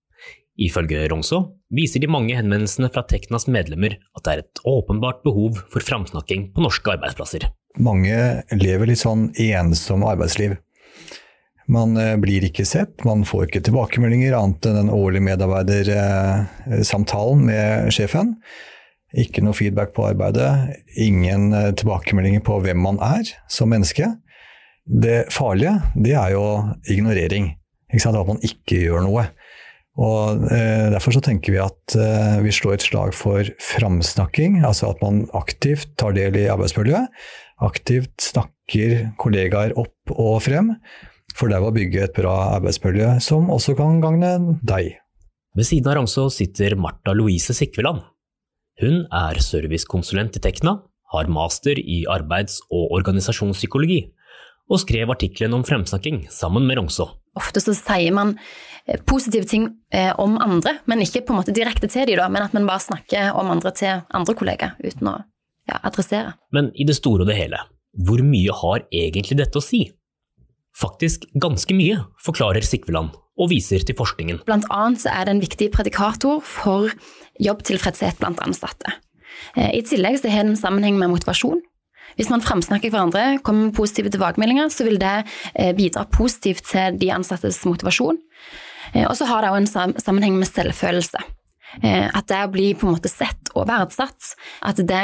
Ifølge 0.61 1.07
Rongso 1.09 1.39
viser 1.73 2.03
de 2.03 2.07
mange 2.11 2.35
henvendelsene 2.37 2.91
fra 2.93 3.01
Teknas 3.09 3.47
medlemmer 3.49 3.95
at 4.13 4.23
det 4.25 4.33
er 4.33 4.41
et 4.43 4.59
åpenbart 4.69 5.23
behov 5.25 5.57
for 5.73 5.81
framsnakking 5.81 6.51
på 6.53 6.61
norske 6.61 6.91
arbeidsplasser. 6.93 7.47
Mange 7.81 8.45
lever 8.53 8.85
litt 8.91 9.01
sånn 9.01 9.31
ensomme 9.41 10.05
arbeidsliv. 10.13 10.53
Man 11.73 11.97
eh, 11.97 12.13
blir 12.21 12.45
ikke 12.45 12.65
sett, 12.67 13.05
man 13.07 13.23
får 13.25 13.47
ikke 13.47 13.63
tilbakemeldinger 13.65 14.35
annet 14.37 14.65
enn 14.67 14.75
den 14.81 14.91
årlige 14.93 15.27
medarbeidersamtalen 15.29 17.45
med 17.47 17.91
sjefen. 17.95 18.35
Ikke 19.13 19.43
noe 19.45 19.53
feedback 19.57 19.93
på 19.95 20.07
arbeidet, 20.09 20.51
ingen 20.99 21.53
eh, 21.55 21.71
tilbakemeldinger 21.79 22.41
på 22.45 22.53
hvem 22.65 22.79
man 22.83 22.97
er 23.01 23.23
som 23.49 23.69
menneske. 23.73 24.05
Det 24.83 25.31
farlige, 25.31 25.81
det 25.95 26.13
er 26.19 26.29
jo 26.35 26.43
ignorering. 26.91 27.55
At 27.93 28.27
man 28.27 28.39
ikke 28.43 28.75
gjør 28.87 29.01
noe. 29.05 29.23
Og 30.01 30.47
eh, 30.49 30.89
Derfor 30.93 31.13
så 31.13 31.21
tenker 31.21 31.53
vi 31.53 31.61
at 31.61 31.95
eh, 31.97 32.39
vi 32.41 32.53
slår 32.53 32.79
et 32.79 32.85
slag 32.87 33.13
for 33.17 33.45
framsnakking, 33.61 34.63
altså 34.65 34.89
at 34.93 35.03
man 35.05 35.23
aktivt 35.37 35.91
tar 36.01 36.15
del 36.17 36.37
i 36.39 36.47
arbeidsmiljøet. 36.49 37.11
Aktivt 37.63 38.15
snakker 38.21 39.13
kollegaer 39.21 39.75
opp 39.79 40.15
og 40.15 40.41
frem, 40.47 40.73
for 41.37 41.53
derved 41.53 41.69
å 41.69 41.77
bygge 41.77 42.07
et 42.07 42.17
bra 42.17 42.33
arbeidsmiljø 42.57 43.15
som 43.23 43.51
også 43.53 43.77
kan 43.77 44.01
gagne 44.03 44.57
deg. 44.65 44.97
Ved 45.53 45.69
siden 45.69 45.91
av 45.91 45.99
Rangså 45.99 46.25
sitter 46.33 46.73
Marta 46.79 47.13
Louise 47.13 47.53
Sikveland. 47.53 48.01
Hun 48.81 49.03
er 49.13 49.37
servicekonsulent 49.45 50.39
i 50.39 50.41
Tekna, 50.41 50.79
har 51.13 51.29
master 51.29 51.77
i 51.77 52.01
arbeids- 52.09 52.63
og 52.73 52.95
organisasjonspsykologi, 52.97 54.07
og 54.73 54.81
skrev 54.81 55.13
artikkelen 55.13 55.53
om 55.59 55.65
fremsnakking 55.67 56.23
sammen 56.33 56.65
med 56.65 56.81
Rangså. 56.81 57.11
Ofte 57.39 57.63
så 57.63 57.73
sier 57.77 58.13
man 58.13 58.37
Eh, 58.85 58.99
positive 59.07 59.47
ting 59.47 59.69
eh, 59.93 60.11
om 60.19 60.35
andre, 60.43 60.75
men 60.91 61.01
ikke 61.05 61.21
på 61.23 61.31
en 61.31 61.39
måte 61.39 61.55
direkte 61.55 61.87
til 61.87 62.09
dem, 62.09 62.33
men 62.35 62.43
at 62.43 62.55
man 62.55 62.67
bare 62.67 62.83
snakker 62.83 63.31
om 63.39 63.51
andre 63.53 63.71
til 63.71 64.01
andre 64.11 64.35
kollegaer 64.35 64.75
uten 64.83 65.07
å 65.07 65.13
ja, 65.69 65.77
adressere. 65.79 66.33
Men 66.51 66.67
i 66.75 66.83
det 66.87 66.97
store 66.97 67.23
og 67.23 67.31
det 67.31 67.37
hele, 67.37 67.61
hvor 68.03 68.19
mye 68.27 68.55
har 68.59 68.83
egentlig 68.91 69.39
dette 69.39 69.61
å 69.61 69.63
si? 69.63 69.85
Faktisk 70.75 71.29
ganske 71.39 71.75
mye, 71.77 72.01
forklarer 72.25 72.65
Sikveland 72.65 73.15
og 73.39 73.49
viser 73.53 73.85
til 73.87 73.95
forskningen. 73.95 74.41
Blant 74.49 74.67
annet 74.73 75.05
er 75.07 75.29
det 75.29 75.37
en 75.37 75.43
viktig 75.45 75.69
predikator 75.73 76.43
for 76.43 76.91
jobbtilfredshet 77.39 78.19
blant 78.19 78.43
ansatte. 78.43 78.97
Eh, 79.55 79.79
I 79.79 79.85
tillegg 79.87 80.19
så 80.19 80.33
har 80.33 80.43
det 80.43 80.57
en 80.57 80.59
sammenheng 80.59 80.99
med 80.99 81.13
motivasjon. 81.13 81.63
Hvis 82.17 82.29
man 82.29 82.43
framsnakker 82.45 82.93
hverandre, 82.93 83.39
kommer 83.45 83.69
med 83.69 83.77
positive 83.77 84.11
tilbakemeldinger, 84.13 84.69
så 84.73 84.85
vil 84.85 84.99
det 85.01 85.15
bidra 85.77 86.05
positivt 86.13 86.67
til 86.69 86.99
de 87.01 87.09
ansattes 87.15 87.63
motivasjon. 87.65 88.19
Eh, 88.93 89.07
og 89.07 89.15
så 89.17 89.29
har 89.29 89.43
det 89.43 89.53
òg 89.53 89.61
en 89.61 89.97
sammenheng 90.01 90.37
med 90.39 90.49
selvfølelse. 90.49 91.21
Eh, 91.81 92.05
at 92.05 92.27
det 92.29 92.41
å 92.45 92.51
bli 92.53 92.67
på 92.77 92.85
en 92.85 92.93
måte 92.93 93.09
sett 93.09 93.49
og 93.57 93.65
verdsatt, 93.69 94.35
at 94.65 94.77
det 94.85 95.01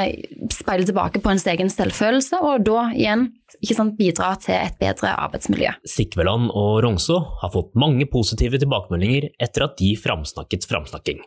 speiler 0.53 0.85
tilbake 0.85 1.21
på 1.23 1.31
ens 1.31 1.47
egen 1.49 1.71
selvfølelse, 1.73 2.41
og 2.45 2.67
da 2.67 2.89
igjen 2.93 3.25
sant, 3.65 3.95
bidrar 3.97 4.37
til 4.43 4.53
et 4.59 4.77
bedre 4.81 5.15
arbeidsmiljø. 5.15 5.73
Sikveland 5.89 6.53
og 6.53 6.83
Rongso 6.85 7.17
har 7.41 7.53
fått 7.55 7.73
mange 7.79 8.05
positive 8.11 8.61
tilbakemeldinger 8.61 9.31
etter 9.41 9.65
at 9.65 9.77
de 9.81 9.95
framsnakket 9.97 10.69
framsnakking. 10.69 11.23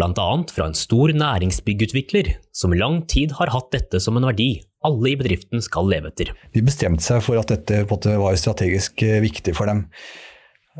Annet 0.00 0.52
fra 0.52 0.66
en 0.70 0.76
stor 0.76 1.12
næringsbyggutvikler 1.12 2.30
som 2.56 2.72
i 2.72 2.78
lang 2.80 3.02
tid 3.08 3.34
har 3.36 3.52
hatt 3.52 3.74
dette 3.74 4.00
som 4.00 4.16
en 4.16 4.24
verdi 4.24 4.54
alle 4.86 5.12
i 5.12 5.16
bedriften 5.18 5.62
skal 5.64 5.88
leve 5.90 6.10
etter. 6.12 6.32
De 6.54 6.64
bestemte 6.64 7.04
seg 7.04 7.22
for 7.24 7.40
at 7.40 7.50
dette 7.52 7.84
var 7.88 8.38
strategisk 8.38 9.02
eh, 9.06 9.20
viktig 9.24 9.54
for 9.58 9.70
dem. 9.70 9.86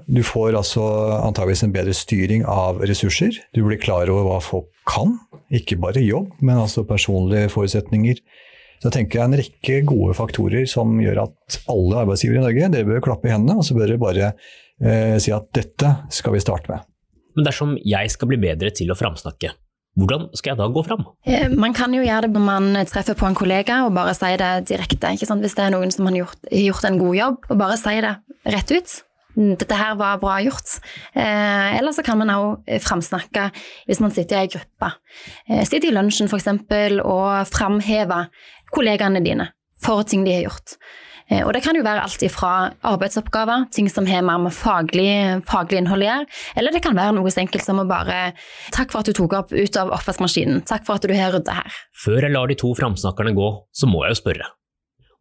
Du 0.09 0.23
får 0.25 0.57
altså 0.57 0.83
antageligvis 1.21 1.67
en 1.67 1.75
bedre 1.75 1.93
styring 1.97 2.47
av 2.49 2.81
ressurser. 2.89 3.37
Du 3.53 3.61
blir 3.67 3.81
klar 3.81 4.09
over 4.09 4.25
hva 4.31 4.39
folk 4.45 4.71
kan, 4.89 5.19
ikke 5.53 5.77
bare 5.83 6.01
jobb, 6.01 6.31
men 6.41 6.63
altså 6.63 6.87
personlige 6.89 7.51
forutsetninger. 7.53 8.23
Så 8.81 8.89
jeg 8.89 8.97
tenker 8.97 9.23
En 9.23 9.37
rekke 9.39 9.83
gode 9.87 10.17
faktorer 10.19 10.65
som 10.67 10.97
gjør 10.99 11.27
at 11.29 11.59
alle 11.71 12.01
arbeidsgivere 12.03 12.41
i 12.41 12.47
Norge 12.49 12.71
dere 12.73 12.89
bør 12.89 13.05
klappe 13.05 13.29
i 13.29 13.35
hendene 13.35 13.61
og 13.61 13.69
så 13.69 13.77
bør 13.77 13.93
dere 13.93 14.03
bare 14.03 14.31
eh, 14.83 15.19
si 15.23 15.31
at 15.31 15.47
dette 15.55 15.93
skal 16.11 16.35
vi 16.35 16.43
starte 16.43 16.73
med. 16.73 16.89
Men 17.37 17.47
dersom 17.47 17.77
jeg 17.79 18.11
skal 18.13 18.33
bli 18.33 18.41
bedre 18.43 18.73
til 18.75 18.91
å 18.91 18.97
framsnakke, 18.99 19.53
hvordan 19.99 20.29
skal 20.39 20.55
jeg 20.55 20.61
da 20.63 20.69
gå 20.73 20.83
fram? 20.87 21.05
Eh, 21.29 21.49
man 21.53 21.75
kan 21.77 21.93
jo 21.93 22.01
gjøre 22.05 22.27
det 22.27 22.33
når 22.33 22.45
man 22.47 22.89
treffer 22.89 23.17
på 23.19 23.29
en 23.29 23.37
kollega 23.37 23.83
og 23.87 23.95
bare 23.97 24.15
si 24.17 24.31
det 24.41 24.53
direkte. 24.71 25.13
Hvis 25.13 25.57
det 25.59 25.65
er 25.67 25.75
noen 25.75 25.93
som 25.93 26.09
har 26.09 26.17
gjort, 26.23 26.45
gjort 26.49 26.87
en 26.89 27.01
god 27.01 27.17
jobb, 27.19 27.49
og 27.51 27.59
bare 27.61 27.81
si 27.81 27.97
det 28.01 28.15
rett 28.55 28.73
ut. 28.73 28.95
Mm, 29.37 29.55
dette 29.61 29.77
her 29.77 29.95
var 30.01 30.21
bra 30.21 30.39
gjort. 30.45 30.79
Eh, 31.13 31.77
eller 31.79 31.93
så 31.93 32.05
kan 32.05 32.21
man 32.21 32.33
også 32.33 32.81
framsnakke 32.85 33.49
hvis 33.89 34.01
man 34.05 34.13
sitter 34.13 34.41
i 34.41 34.47
ei 34.47 34.53
gruppe. 34.53 34.93
Eh, 35.49 35.65
sitte 35.69 35.89
i 35.89 35.95
lunsjen 35.95 36.29
f.eks. 36.29 36.51
og 37.05 37.53
framheve 37.53 38.27
kollegaene 38.73 39.25
dine 39.25 39.53
for 39.83 40.05
ting 40.07 40.25
de 40.25 40.37
har 40.37 40.47
gjort. 40.47 40.77
Eh, 41.33 41.41
og 41.47 41.53
det 41.57 41.63
kan 41.65 41.77
jo 41.77 41.85
være 41.85 42.05
alt 42.05 42.25
fra 42.33 42.53
arbeidsoppgaver, 42.93 43.69
ting 43.73 43.89
som 43.91 44.07
har 44.09 44.25
mer 44.27 44.41
med 44.43 44.55
faglig, 44.55 45.41
faglig 45.49 45.81
innhold 45.81 46.05
å 46.05 46.09
gjøre, 46.09 46.27
eller 46.61 46.75
det 46.75 46.83
kan 46.85 46.99
være 46.99 47.17
noe 47.17 47.33
så 47.33 47.43
enkelt 47.45 47.65
som 47.65 47.81
å 47.81 47.89
bare 47.89 48.35
'Takk 48.73 48.93
for 48.93 49.01
at 49.01 49.09
du 49.09 49.13
tok 49.17 49.33
opp 49.39 49.53
ut 49.53 49.77
av 49.77 49.93
oppvaskmaskinen. 49.97 50.65
Takk 50.67 50.85
for 50.87 50.97
at 50.97 51.03
du 51.03 51.15
har 51.15 51.33
rydda 51.33 51.53
her'. 51.53 51.73
Før 52.05 52.21
jeg 52.23 52.33
lar 52.33 52.47
de 52.49 52.55
to 52.55 52.75
framsnakkerne 52.75 53.35
gå, 53.35 53.49
så 53.73 53.89
må 53.89 54.05
jeg 54.05 54.17
jo 54.17 54.23
spørre. 54.23 54.47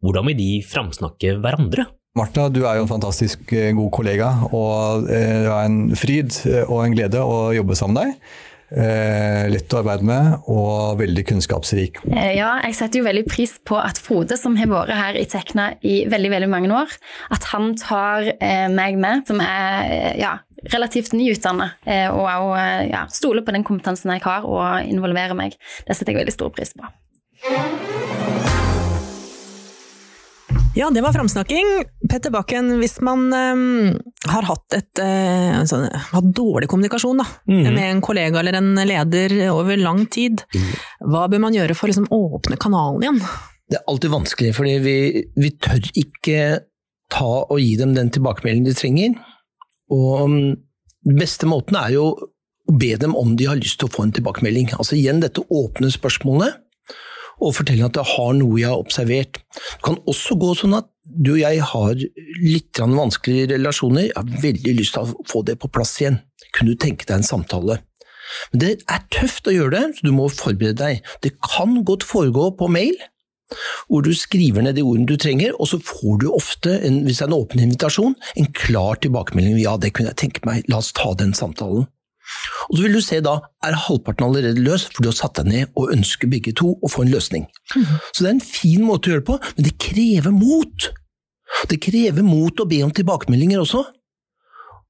Hvordan 0.02 0.26
vil 0.26 0.36
de 0.36 0.62
framsnakke 0.66 1.38
hverandre? 1.40 1.86
Martha, 2.14 2.48
du 2.52 2.66
er 2.66 2.76
jo 2.76 2.82
en 2.84 2.92
fantastisk 2.92 3.52
eh, 3.52 3.72
god 3.72 3.90
kollega, 3.90 4.28
og 4.52 5.08
eh, 5.08 5.46
det 5.46 5.52
er 5.52 5.64
en 5.64 5.96
fryd 5.96 6.32
og 6.68 6.84
en 6.84 6.92
glede 6.92 7.22
å 7.22 7.54
jobbe 7.56 7.74
sammen 7.78 7.96
med 7.96 8.04
deg. 8.04 8.50
Lett 8.72 9.74
å 9.74 9.80
arbeide 9.82 10.06
med 10.08 10.46
og 10.50 11.00
veldig 11.00 11.24
kunnskapsrik. 11.28 12.00
Ja, 12.08 12.54
jeg 12.64 12.76
setter 12.78 13.02
jo 13.02 13.06
veldig 13.08 13.26
pris 13.28 13.58
på 13.68 13.76
at 13.76 14.00
Frode, 14.00 14.38
som 14.40 14.56
har 14.56 14.70
vært 14.70 14.94
her 14.96 15.18
i 15.20 15.26
Tekna 15.28 15.66
i 15.84 15.98
veldig 16.08 16.30
veldig 16.32 16.48
mange 16.52 16.72
år, 16.72 16.94
at 17.34 17.50
han 17.52 17.74
tar 17.76 18.30
meg 18.72 18.96
med, 19.02 19.26
som 19.28 19.42
er 19.44 20.16
ja, 20.20 20.32
relativt 20.72 21.12
nyutdanna, 21.16 21.68
og 22.14 22.24
også, 22.24 22.64
ja, 22.88 23.04
stoler 23.12 23.44
på 23.44 23.54
den 23.58 23.66
kompetansen 23.68 24.14
jeg 24.14 24.24
har 24.24 24.48
og 24.48 24.88
involverer 24.88 25.36
meg. 25.36 25.58
Det 25.84 25.98
setter 25.98 26.14
jeg 26.14 26.22
veldig 26.22 26.38
stor 26.38 26.52
pris 26.56 26.72
på. 26.78 26.88
Ja, 30.74 30.90
det 30.90 31.02
var 31.04 31.12
framsnakking. 31.12 31.66
Petter 32.08 32.30
Bakken, 32.30 32.78
hvis 32.80 32.96
man 33.04 33.26
um, 33.32 33.98
har 34.24 34.46
hatt, 34.48 34.72
et, 34.72 35.00
uh, 35.04 35.60
sånn, 35.68 35.84
hatt 35.92 36.30
dårlig 36.32 36.70
kommunikasjon 36.72 37.20
da, 37.20 37.26
mm. 37.50 37.66
med 37.66 37.84
en 37.90 38.00
kollega 38.04 38.40
eller 38.40 38.56
en 38.56 38.72
leder 38.88 39.34
over 39.52 39.76
lang 39.76 40.06
tid, 40.12 40.40
hva 41.04 41.26
bør 41.28 41.44
man 41.44 41.56
gjøre 41.58 41.76
for 41.76 41.88
å 41.88 41.92
liksom, 41.92 42.08
åpne 42.08 42.56
kanalen 42.62 43.04
igjen? 43.04 43.20
Det 43.68 43.78
er 43.82 43.84
alltid 43.92 44.14
vanskelig, 44.14 44.54
fordi 44.56 44.74
vi, 44.84 44.96
vi, 45.36 45.52
tør 45.60 45.92
ikke 45.92 46.40
ta 47.12 47.30
og 47.42 47.60
gi 47.60 47.76
dem 47.76 47.92
den 47.98 48.08
tilbakemeldingen 48.14 48.72
de 48.72 48.76
trenger. 48.78 49.20
Og 49.92 50.24
um, 50.24 50.38
den 51.04 51.20
beste 51.20 51.48
måten 51.50 51.76
er 51.82 51.92
jo 51.98 52.14
å 52.16 52.78
be 52.80 52.94
dem 52.96 53.12
om 53.18 53.36
de 53.36 53.50
har 53.50 53.60
lyst 53.60 53.82
til 53.82 53.90
å 53.90 53.92
få 53.92 54.06
en 54.06 54.16
tilbakemelding. 54.16 54.72
Altså 54.78 54.96
igjen 54.96 55.20
dette 55.20 55.44
åpne 55.52 55.92
spørsmålet 55.92 56.62
og 57.40 57.54
fortelle 57.56 57.88
at 57.88 57.98
jeg 57.98 58.10
har 58.12 58.34
noe 58.38 58.58
jeg 58.60 58.70
har 58.70 58.82
observert. 58.82 59.40
Det 59.54 59.84
kan 59.86 60.00
også 60.10 60.38
gå 60.40 60.52
sånn 60.58 60.76
at 60.78 60.88
du 61.02 61.32
og 61.34 61.40
jeg 61.42 61.62
har 61.72 62.02
litt 62.40 62.78
vanskelige 62.78 63.52
relasjoner, 63.56 64.08
jeg 64.10 64.18
har 64.18 64.42
veldig 64.44 64.74
lyst 64.78 64.96
til 64.96 65.06
å 65.08 65.24
få 65.28 65.42
det 65.46 65.58
på 65.60 65.70
plass 65.72 65.96
igjen. 66.00 66.20
Kunne 66.54 66.74
du 66.74 66.80
tenke 66.80 67.08
deg 67.08 67.18
en 67.18 67.26
samtale? 67.26 67.80
Men 68.52 68.62
det 68.62 68.72
er 68.90 69.02
tøft 69.12 69.48
å 69.48 69.54
gjøre 69.54 69.74
det, 69.74 69.86
så 69.96 70.06
du 70.06 70.12
må 70.14 70.28
forberede 70.32 70.78
deg. 70.78 71.08
Det 71.24 71.34
kan 71.44 71.80
godt 71.88 72.06
foregå 72.06 72.52
på 72.58 72.70
mail, 72.72 72.94
hvor 73.90 74.04
du 74.06 74.12
skriver 74.16 74.64
ned 74.64 74.78
de 74.78 74.84
ordene 74.86 75.08
du 75.10 75.18
trenger, 75.20 75.52
og 75.60 75.68
så 75.68 75.80
får 75.84 76.22
du 76.22 76.28
ofte, 76.32 76.78
hvis 76.80 77.18
det 77.18 77.26
er 77.26 77.30
en 77.30 77.36
åpen 77.36 77.64
invitasjon, 77.66 78.14
en 78.38 78.52
klar 78.56 79.00
tilbakemelding. 79.02 79.58
Ja, 79.60 79.76
det 79.76 79.92
kunne 79.96 80.14
jeg 80.14 80.22
tenke 80.22 80.46
meg, 80.48 80.64
la 80.72 80.80
oss 80.80 80.94
ta 80.96 81.12
den 81.18 81.34
samtalen. 81.36 81.88
Og 82.68 82.76
så 82.76 82.84
vil 82.84 82.96
du 82.96 83.02
se 83.04 83.20
da, 83.24 83.36
er 83.66 83.78
halvparten 83.86 84.26
allerede 84.26 84.62
løs, 84.62 84.86
for 84.92 85.04
du 85.04 85.10
har 85.10 85.16
satt 85.18 85.40
deg 85.40 85.50
ned 85.50 85.78
og 85.78 85.92
ønsker 85.94 86.30
begge 86.30 86.54
to 86.58 86.74
å 86.80 86.90
få 86.90 87.04
en 87.04 87.12
løsning. 87.12 87.46
Mm. 87.74 87.86
Så 88.12 88.22
det 88.22 88.28
er 88.28 88.36
en 88.36 88.44
fin 88.44 88.84
måte 88.86 89.10
å 89.10 89.14
gjøre 89.14 89.24
det 89.24 89.28
på, 89.28 89.38
men 89.56 89.68
det 89.68 89.74
krever 89.82 90.36
mot. 90.36 90.88
Det 91.68 91.78
krever 91.82 92.26
mot 92.26 92.62
å 92.62 92.68
be 92.68 92.80
om 92.86 92.94
tilbakemeldinger 92.94 93.62
også. 93.62 93.84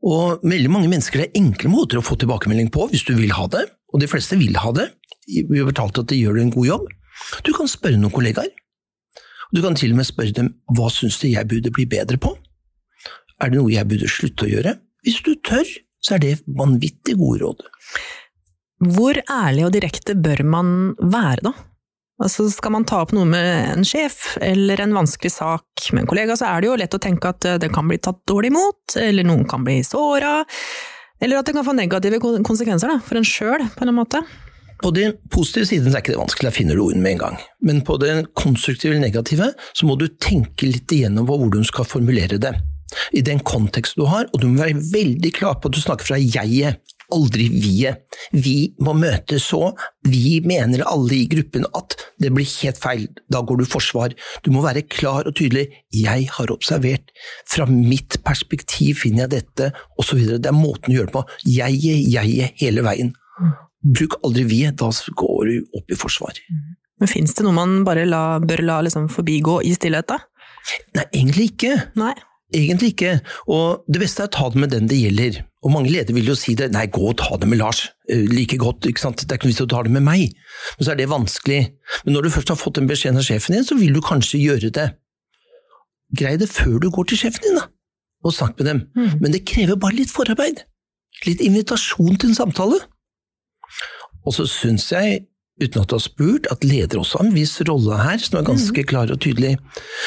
Og 0.02 0.42
veldig 0.42 0.70
mange 0.72 0.90
mennesker 0.90 1.22
det 1.22 1.28
er 1.30 1.42
enkle 1.42 1.70
måter 1.70 2.00
å 2.00 2.04
få 2.04 2.16
tilbakemelding 2.18 2.72
på 2.74 2.88
hvis 2.90 3.04
du 3.06 3.14
vil 3.18 3.34
ha 3.36 3.46
det, 3.50 3.68
og 3.92 4.02
de 4.02 4.10
fleste 4.10 4.38
vil 4.40 4.56
ha 4.58 4.72
det. 4.74 4.88
Vi 5.28 5.60
har 5.60 5.68
fortalt 5.68 6.02
at 6.02 6.10
de 6.10 6.18
gjør 6.18 6.40
en 6.42 6.54
god 6.54 6.68
jobb. 6.68 6.88
Du 7.46 7.52
kan 7.54 7.70
spørre 7.70 8.00
noen 8.00 8.14
kollegaer. 8.14 8.50
Du 9.52 9.60
kan 9.62 9.76
til 9.76 9.92
og 9.92 10.00
med 10.00 10.08
spørre 10.08 10.34
dem 10.34 10.48
hva 10.74 10.88
syns 10.90 11.18
du 11.20 11.28
jeg 11.28 11.46
burde 11.48 11.70
bli 11.74 11.84
bedre 11.86 12.18
på? 12.18 12.32
Er 13.42 13.52
det 13.52 13.58
noe 13.58 13.72
jeg 13.72 13.88
burde 13.90 14.10
slutte 14.10 14.46
å 14.46 14.50
gjøre? 14.50 14.76
Hvis 15.04 15.20
du 15.26 15.34
tør, 15.44 15.66
så 16.02 16.16
er 16.16 16.24
det 16.24 16.36
vanvittig 16.58 17.16
gode 17.20 17.44
råd. 17.44 17.66
Hvor 18.92 19.18
ærlig 19.30 19.66
og 19.68 19.74
direkte 19.74 20.16
bør 20.18 20.42
man 20.44 20.72
være, 20.98 21.46
da? 21.46 21.52
Altså, 22.22 22.46
skal 22.52 22.74
man 22.74 22.84
ta 22.86 23.00
opp 23.02 23.14
noe 23.16 23.26
med 23.26 23.48
en 23.72 23.86
sjef, 23.86 24.36
eller 24.42 24.82
en 24.82 24.94
vanskelig 24.94 25.32
sak 25.34 25.88
med 25.94 26.04
en 26.04 26.10
kollega, 26.10 26.36
så 26.38 26.50
er 26.50 26.62
det 26.62 26.68
jo 26.68 26.78
lett 26.78 26.94
å 26.94 27.02
tenke 27.02 27.32
at 27.32 27.46
eh, 27.48 27.58
det 27.62 27.72
kan 27.74 27.88
bli 27.88 27.98
tatt 28.02 28.20
dårlig 28.30 28.52
imot, 28.52 28.96
eller 29.00 29.26
noen 29.26 29.46
kan 29.48 29.64
bli 29.66 29.80
såra. 29.86 30.40
Eller 31.22 31.38
at 31.38 31.48
det 31.48 31.54
kan 31.56 31.66
få 31.66 31.74
negative 31.78 32.20
konsekvenser 32.22 32.90
da, 32.90 32.98
for 33.02 33.18
en 33.18 33.26
sjøl, 33.26 33.66
på 33.74 33.86
en 33.86 33.94
måte. 33.96 34.22
På 34.82 34.90
den 34.94 35.14
positive 35.30 35.68
siden 35.68 35.90
så 35.90 35.98
er 35.98 36.02
ikke 36.02 36.14
det 36.16 36.22
vanskelig, 36.22 36.48
jeg 36.50 36.58
finner 36.58 36.78
du 36.78 36.84
ordene 36.84 37.04
med 37.04 37.16
en 37.16 37.22
gang. 37.22 37.36
Men 37.62 37.82
på 37.86 37.98
det 38.02 38.16
konstruktive 38.38 38.96
eller 38.96 39.06
negative, 39.06 39.52
så 39.78 39.86
må 39.86 39.94
du 39.98 40.08
tenke 40.18 40.66
litt 40.66 40.94
igjennom 40.94 41.28
hvordan 41.28 41.62
du 41.62 41.70
skal 41.70 41.86
formulere 41.86 42.40
det. 42.42 42.54
I 43.12 43.22
den 43.24 43.42
kontekst 43.44 43.98
du 43.98 44.06
har, 44.08 44.28
og 44.32 44.40
du 44.40 44.48
må 44.48 44.62
være 44.62 44.80
veldig 44.92 45.32
klar 45.36 45.58
på 45.60 45.68
at 45.68 45.76
du 45.76 45.82
snakker 45.82 46.08
fra 46.12 46.18
jeget, 46.20 46.80
aldri 47.12 47.46
vi-et. 47.52 48.16
Vi 48.32 48.72
må 48.80 48.94
møtes 48.96 49.44
så, 49.50 49.72
vi 50.08 50.40
mener 50.44 50.84
alle 50.88 51.18
i 51.18 51.28
gruppen 51.30 51.66
at 51.76 51.96
det 52.22 52.32
blir 52.34 52.48
helt 52.62 52.80
feil, 52.80 53.06
da 53.32 53.42
går 53.44 53.60
du 53.60 53.66
forsvar. 53.68 54.14
Du 54.44 54.52
må 54.54 54.64
være 54.64 54.86
klar 54.88 55.28
og 55.28 55.36
tydelig, 55.38 55.68
jeg 55.92 56.28
har 56.32 56.54
observert, 56.54 57.12
fra 57.48 57.66
mitt 57.68 58.20
perspektiv 58.24 59.02
finner 59.04 59.26
jeg 59.26 59.34
dette, 59.36 59.72
osv. 60.00 60.22
Det 60.38 60.48
er 60.48 60.56
måten 60.56 60.92
du 60.92 60.98
gjør 60.98 61.10
det 61.10 61.16
på. 61.18 61.26
Jeget, 61.58 62.06
jeget, 62.14 62.56
hele 62.62 62.86
veien. 62.86 63.12
Bruk 63.82 64.20
aldri 64.22 64.46
vi-et, 64.48 64.78
da 64.78 64.88
går 65.18 65.50
du 65.50 65.78
opp 65.80 65.92
i 65.92 65.98
forsvar. 65.98 66.38
Men 67.02 67.10
fins 67.10 67.34
det 67.34 67.44
noe 67.44 67.56
man 67.56 67.80
bare 67.86 68.06
la, 68.06 68.38
bør 68.38 68.62
la 68.62 68.82
liksom 68.86 69.08
forbigå 69.10 69.60
i 69.66 69.74
stillhet, 69.74 70.06
da? 70.12 70.20
Nei, 70.94 71.08
egentlig 71.10 71.50
ikke. 71.52 71.74
Nei. 71.98 72.14
Egentlig 72.52 72.92
ikke. 72.92 73.12
Og 73.48 73.84
det 73.88 74.00
beste 74.02 74.24
er 74.24 74.28
å 74.30 74.34
ta 74.36 74.48
det 74.52 74.60
med 74.60 74.72
den 74.74 74.88
det 74.90 74.98
gjelder. 75.00 75.40
Og 75.62 75.70
mange 75.72 75.92
ledere 75.92 76.16
vil 76.16 76.32
jo 76.32 76.34
si 76.36 76.54
det, 76.58 76.72
nei, 76.74 76.86
gå 76.92 77.04
og 77.12 77.16
ta 77.20 77.36
det 77.40 77.48
med 77.48 77.60
Lars. 77.60 77.84
Eh, 78.10 78.24
Like 78.28 78.58
godt, 78.60 78.88
ikke 78.90 79.02
sant. 79.04 79.22
Det 79.22 79.30
er 79.30 79.38
ikke 79.40 79.48
noe 79.48 79.54
vits 79.54 79.62
i 79.62 79.66
å 79.66 79.70
ta 79.72 79.82
det 79.86 79.92
med 79.94 80.04
meg. 80.06 80.34
Men 80.78 80.86
så 80.86 80.92
er 80.92 80.98
det 81.00 81.08
vanskelig. 81.12 81.60
Men 82.04 82.16
når 82.16 82.26
du 82.26 82.32
først 82.34 82.52
har 82.52 82.58
fått 82.60 82.80
en 82.82 82.90
beskjed 82.90 83.16
av 83.16 83.24
sjefen 83.26 83.56
din, 83.56 83.64
så 83.64 83.78
vil 83.78 83.94
du 83.94 84.02
kanskje 84.04 84.42
gjøre 84.42 84.72
det. 84.74 84.88
Grei 86.18 86.34
det 86.40 86.50
før 86.52 86.76
du 86.82 86.90
går 86.92 87.08
til 87.12 87.22
sjefen 87.22 87.46
din, 87.46 87.60
da. 87.60 87.68
Og 88.26 88.34
snakk 88.36 88.58
med 88.60 88.68
dem. 88.68 88.82
Men 89.22 89.32
det 89.34 89.44
krever 89.48 89.78
bare 89.80 89.96
litt 89.96 90.12
forarbeid. 90.12 90.64
Litt 91.26 91.40
invitasjon 91.42 92.18
til 92.18 92.32
en 92.32 92.38
samtale. 92.38 92.78
Og 94.26 94.34
så 94.36 94.44
syns 94.50 94.90
jeg, 94.92 95.24
uten 95.60 95.82
at 95.82 95.90
du 95.90 95.96
har 95.96 96.04
spurt, 96.04 96.46
at 96.50 96.64
leder 96.64 97.00
også 97.00 97.20
har 97.20 97.28
en 97.28 97.36
viss 97.36 97.58
rolle 97.68 97.98
her, 98.00 98.20
som 98.22 98.38
er 98.38 98.46
ganske 98.46 98.84
klar 98.88 99.10
og 99.12 99.20
tydelig. 99.22 99.56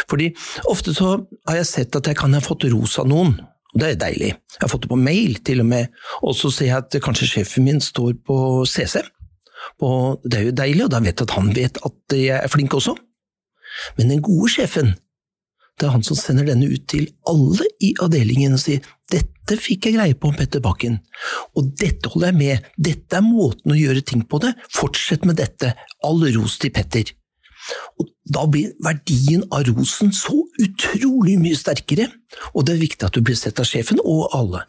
Fordi 0.10 0.32
ofte 0.72 0.96
så 0.96 1.18
har 1.48 1.60
jeg 1.60 1.70
sett 1.70 2.00
at 2.00 2.10
jeg 2.10 2.18
kan 2.20 2.34
ha 2.36 2.42
fått 2.44 2.68
ros 2.72 2.98
av 3.02 3.10
noen, 3.12 3.36
og 3.76 3.82
det 3.82 3.92
er 3.92 4.02
deilig. 4.02 4.32
Jeg 4.56 4.64
har 4.64 4.72
fått 4.72 4.86
det 4.88 4.92
på 4.94 5.00
mail, 5.00 5.38
til 5.46 5.62
og 5.62 5.70
med, 5.70 5.92
og 6.24 6.36
så 6.40 6.52
ser 6.54 6.72
jeg 6.72 6.78
at 6.80 7.00
kanskje 7.04 7.32
sjefen 7.34 7.68
min 7.68 7.84
står 7.84 8.16
på 8.26 8.38
CC. 8.70 9.04
Og 9.84 10.24
det 10.24 10.40
er 10.40 10.50
jo 10.50 10.56
deilig, 10.56 10.86
og 10.86 10.94
da 10.94 11.02
vet 11.04 11.20
jeg 11.20 11.28
at 11.28 11.36
han 11.36 11.52
vet 11.56 11.82
at 11.84 12.16
jeg 12.16 12.38
er 12.40 12.52
flink 12.52 12.76
også. 12.78 12.96
Men 13.98 14.14
den 14.14 14.24
gode 14.24 14.50
sjefen, 14.54 14.94
det 15.76 15.90
er 15.90 15.96
han 15.98 16.06
som 16.08 16.16
sender 16.16 16.48
denne 16.48 16.70
ut 16.72 16.86
til 16.88 17.10
alle 17.28 17.68
i 17.84 17.92
avdelingen 18.02 18.56
og 18.56 18.62
sier 18.64 18.86
dette 19.12 19.35
fikk 19.62 19.86
jeg 19.88 19.98
greie 19.98 20.18
på, 20.18 20.32
om 20.32 20.38
Petter 20.38 20.64
Bakken, 20.64 20.98
og 21.54 21.70
dette 21.78 22.10
holder 22.10 22.32
jeg 22.32 22.40
med, 22.40 22.72
dette 22.78 23.20
er 23.20 23.26
måten 23.26 23.76
å 23.76 23.78
gjøre 23.78 24.02
ting 24.02 24.26
på 24.26 24.42
det, 24.42 24.56
fortsett 24.74 25.28
med 25.30 25.38
dette, 25.42 25.76
all 26.06 26.26
ros 26.36 26.58
til 26.62 26.74
Petter. 26.74 27.14
Og 28.02 28.10
da 28.30 28.46
blir 28.50 28.74
verdien 28.86 29.46
av 29.54 29.66
rosen 29.70 30.14
så 30.14 30.38
utrolig 30.62 31.38
mye 31.42 31.58
sterkere, 31.58 32.10
og 32.54 32.66
det 32.66 32.76
er 32.76 32.84
viktig 32.84 33.08
at 33.08 33.18
du 33.18 33.26
blir 33.26 33.38
sett 33.40 33.62
av 33.62 33.70
sjefen 33.70 34.02
og 34.04 34.28
alle. 34.38 34.66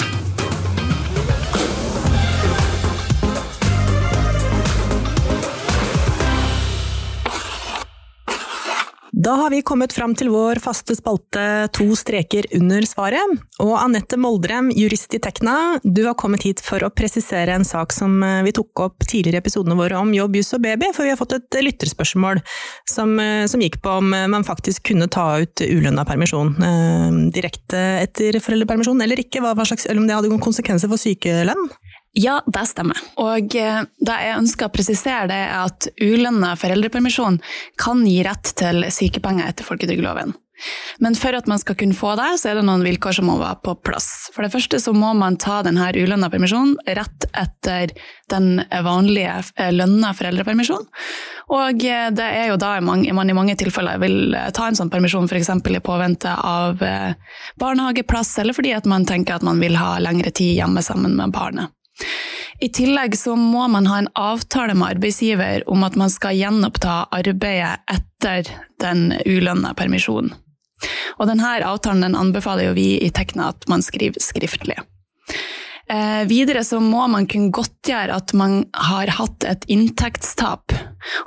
Da 9.27 9.33
har 9.35 9.51
vi 9.51 9.59
kommet 9.67 9.91
fram 9.91 10.13
til 10.15 10.29
vår 10.31 10.61
faste 10.63 10.95
spalte 10.95 11.67
To 11.75 11.87
streker 11.99 12.47
under 12.55 12.85
svaret. 12.87 13.41
Og 13.59 13.73
Anette 13.75 14.15
Moldrem, 14.23 14.69
jurist 14.71 15.17
i 15.17 15.19
Tekna, 15.19 15.81
du 15.83 16.05
har 16.05 16.15
kommet 16.15 16.45
hit 16.47 16.63
for 16.63 16.85
å 16.87 16.93
presisere 16.95 17.57
en 17.57 17.67
sak 17.67 17.91
som 17.91 18.21
eh, 18.23 18.45
vi 18.47 18.53
tok 18.55 18.85
opp 18.85 19.03
tidligere 19.03 19.41
i 19.41 19.43
episodene 19.43 19.75
våre 19.75 19.99
om 19.99 20.13
jobb, 20.15 20.39
juss 20.39 20.55
og 20.55 20.63
baby, 20.63 20.93
for 20.95 21.09
vi 21.09 21.11
har 21.11 21.19
fått 21.19 21.35
et 21.41 21.59
lytterspørsmål 21.59 22.39
som, 22.87 23.17
eh, 23.19 23.49
som 23.51 23.65
gikk 23.67 23.81
på 23.83 23.97
om 23.99 24.15
eh, 24.15 24.29
man 24.31 24.47
faktisk 24.47 24.93
kunne 24.93 25.11
ta 25.11 25.27
ut 25.43 25.65
ulønna 25.65 26.07
permisjon 26.07 26.55
eh, 26.63 27.19
direkte 27.35 27.83
etter 28.05 28.39
foreldrepermisjon 28.39 29.03
eller 29.03 29.27
ikke, 29.27 29.43
hva 29.43 29.59
slags, 29.67 29.91
eller 29.91 30.05
om 30.05 30.07
det 30.07 30.21
hadde 30.21 30.31
noen 30.31 30.47
konsekvenser 30.47 30.93
for 30.93 31.03
sykelønn. 31.03 31.67
Ja, 32.17 32.39
det 32.47 32.65
stemmer. 32.71 32.97
Og 33.21 33.55
eh, 33.61 33.83
det 33.85 34.17
jeg 34.25 34.41
ønsker 34.41 34.71
å 34.71 34.73
presisere, 34.73 35.29
det 35.29 35.37
er 35.37 35.55
at 35.67 35.91
ulønna 36.01 36.55
foreldrepermisjon 36.57 37.39
kan 37.81 38.03
gi 38.09 38.23
rett 38.25 38.55
til 38.57 38.87
sykepenger 38.89 39.53
etter 39.53 39.69
folketrygdloven. 39.69 40.33
Men 40.99 41.15
for 41.15 41.37
at 41.37 41.47
man 41.47 41.61
skal 41.61 41.77
kunne 41.77 41.97
få 41.97 42.15
det, 42.17 42.31
så 42.41 42.49
er 42.49 42.59
det 42.59 42.65
noen 42.65 42.85
vilkår 42.87 43.19
som 43.19 43.29
må 43.29 43.37
være 43.41 43.61
på 43.65 43.75
plass. 43.85 44.09
For 44.33 44.47
det 44.47 44.53
første 44.55 44.81
så 44.81 44.95
må 44.97 45.13
man 45.19 45.37
ta 45.41 45.59
denne 45.67 45.91
ulønna 45.93 46.31
permisjonen 46.33 46.79
rett 46.97 47.29
etter 47.37 47.93
den 48.33 48.63
vanlige 48.87 49.37
eh, 49.57 49.73
lønna 49.77 50.15
foreldrepermisjonen. 50.17 50.89
Og 51.53 51.85
eh, 51.85 52.09
det 52.17 52.31
er 52.41 52.51
jo 52.51 52.59
da 52.61 52.79
man 52.81 53.05
i 53.05 53.37
mange 53.37 53.59
tilfeller 53.61 54.01
vil 54.03 54.37
ta 54.57 54.71
en 54.71 54.79
sånn 54.79 54.91
permisjon 54.93 55.29
f.eks. 55.29 55.53
i 55.53 55.85
påvente 55.85 56.33
av 56.33 56.81
eh, 56.83 57.13
barnehageplass, 57.61 58.39
eller 58.41 58.57
fordi 58.57 58.73
at 58.79 58.89
man 58.89 59.05
tenker 59.05 59.37
at 59.37 59.47
man 59.47 59.61
vil 59.61 59.77
ha 59.77 59.99
lengre 60.01 60.33
tid 60.33 60.57
hjemme 60.57 60.81
sammen 60.81 61.19
med 61.21 61.37
barnet. 61.37 61.77
I 62.61 62.69
tillegg 62.73 63.17
så 63.19 63.35
må 63.37 63.67
man 63.69 63.87
ha 63.91 63.99
en 64.01 64.11
avtale 64.17 64.75
med 64.75 64.97
arbeidsgiver 64.97 65.65
om 65.71 65.85
at 65.85 65.97
man 66.01 66.13
skal 66.13 66.37
gjenoppta 66.39 67.05
arbeidet 67.15 67.83
etter 67.93 68.49
den 68.81 69.11
ulønna 69.27 69.75
permisjonen. 69.77 70.33
Og 71.17 71.29
denne 71.29 71.55
avtalen 71.65 72.05
den 72.05 72.17
anbefaler 72.19 72.71
jo 72.71 72.77
vi 72.77 72.89
i 73.01 73.11
Tekna 73.13 73.51
at 73.55 73.69
man 73.69 73.85
skriver 73.85 74.21
skriftlig. 74.21 74.77
Eh, 75.87 76.25
videre 76.27 76.65
så 76.67 76.81
må 76.83 77.05
man 77.11 77.29
kunne 77.31 77.53
godtgjøre 77.55 78.17
at 78.19 78.33
man 78.35 78.65
har 78.75 79.11
hatt 79.21 79.47
et 79.47 79.67
inntektstap. 79.71 80.75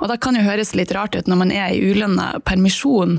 Og 0.00 0.10
det 0.10 0.18
kan 0.20 0.36
jo 0.36 0.44
høres 0.44 0.74
litt 0.76 0.92
rart 0.92 1.16
ut 1.16 1.30
når 1.30 1.40
man 1.40 1.54
er 1.54 1.72
i 1.72 1.80
ulønna 1.80 2.42
permisjon, 2.44 3.16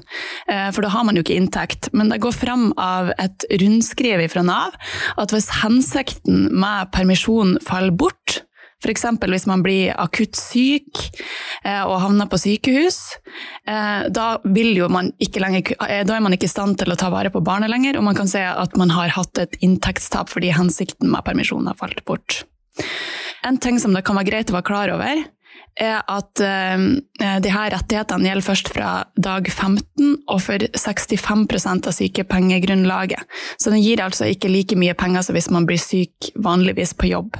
eh, 0.47 0.69
for 0.69 0.85
da 0.85 0.91
har 0.93 1.07
man 1.07 1.17
jo 1.17 1.25
ikke 1.25 1.39
inntekt. 1.39 1.89
Men 1.97 2.13
det 2.13 2.21
går 2.21 2.35
fram 2.37 2.69
av 2.77 3.09
et 3.17 3.45
rundskriv 3.63 4.21
fra 4.29 4.45
Nav 4.45 4.77
at 5.17 5.33
hvis 5.33 5.49
hensikten 5.63 6.51
med 6.53 6.91
permisjon 6.93 7.57
faller 7.65 7.95
bort, 7.95 8.43
F.eks. 8.81 9.05
hvis 9.29 9.47
man 9.49 9.61
blir 9.65 9.93
akutt 10.01 10.37
syk 10.39 11.03
eh, 11.63 11.83
og 11.83 11.99
havner 12.01 12.29
på 12.31 12.39
sykehus. 12.41 12.99
Eh, 13.69 14.07
da, 14.09 14.27
man 14.89 15.11
lenger, 15.21 15.75
eh, 15.85 16.01
da 16.07 16.17
er 16.17 16.23
man 16.25 16.33
ikke 16.33 16.49
i 16.49 16.53
stand 16.53 16.79
til 16.81 16.93
å 16.93 16.97
ta 16.97 17.11
vare 17.13 17.29
på 17.33 17.43
barnet 17.45 17.69
lenger, 17.69 17.99
og 17.99 18.07
man 18.09 18.17
kan 18.17 18.31
se 18.31 18.41
at 18.41 18.73
man 18.79 18.93
har 18.95 19.13
hatt 19.13 19.37
et 19.43 19.59
inntektstap 19.61 20.33
fordi 20.33 20.53
hensikten 20.55 21.11
med 21.13 21.25
permisjonen 21.27 21.69
har 21.69 21.77
falt 21.77 22.01
bort. 22.09 22.41
En 23.45 23.57
ting 23.61 23.77
som 23.81 23.93
det 23.93 24.03
kan 24.07 24.17
være 24.17 24.29
greit 24.31 24.51
å 24.51 24.57
være 24.57 24.69
klar 24.69 24.93
over, 24.95 25.23
er 25.81 26.01
at 26.11 26.41
uh, 26.43 26.83
de 27.41 27.51
her 27.53 27.71
rettighetene 27.73 28.27
gjelder 28.27 28.45
først 28.45 28.71
fra 28.73 28.89
dag 29.15 29.47
15 29.49 30.17
og 30.29 30.41
for 30.43 30.65
65% 30.75 31.87
av 31.89 31.95
sykepengegrunnlaget. 31.95 33.23
Så 33.61 33.73
den 33.73 33.83
gir 33.83 34.03
altså 34.03 34.29
ikke 34.29 34.51
like 34.51 34.77
mye 34.79 34.95
penger 34.97 35.25
som 35.25 35.37
hvis 35.37 35.51
man 35.53 35.67
blir 35.69 35.81
syk 35.81 36.31
vanligvis 36.35 36.93
på 36.97 37.11
jobb. 37.11 37.39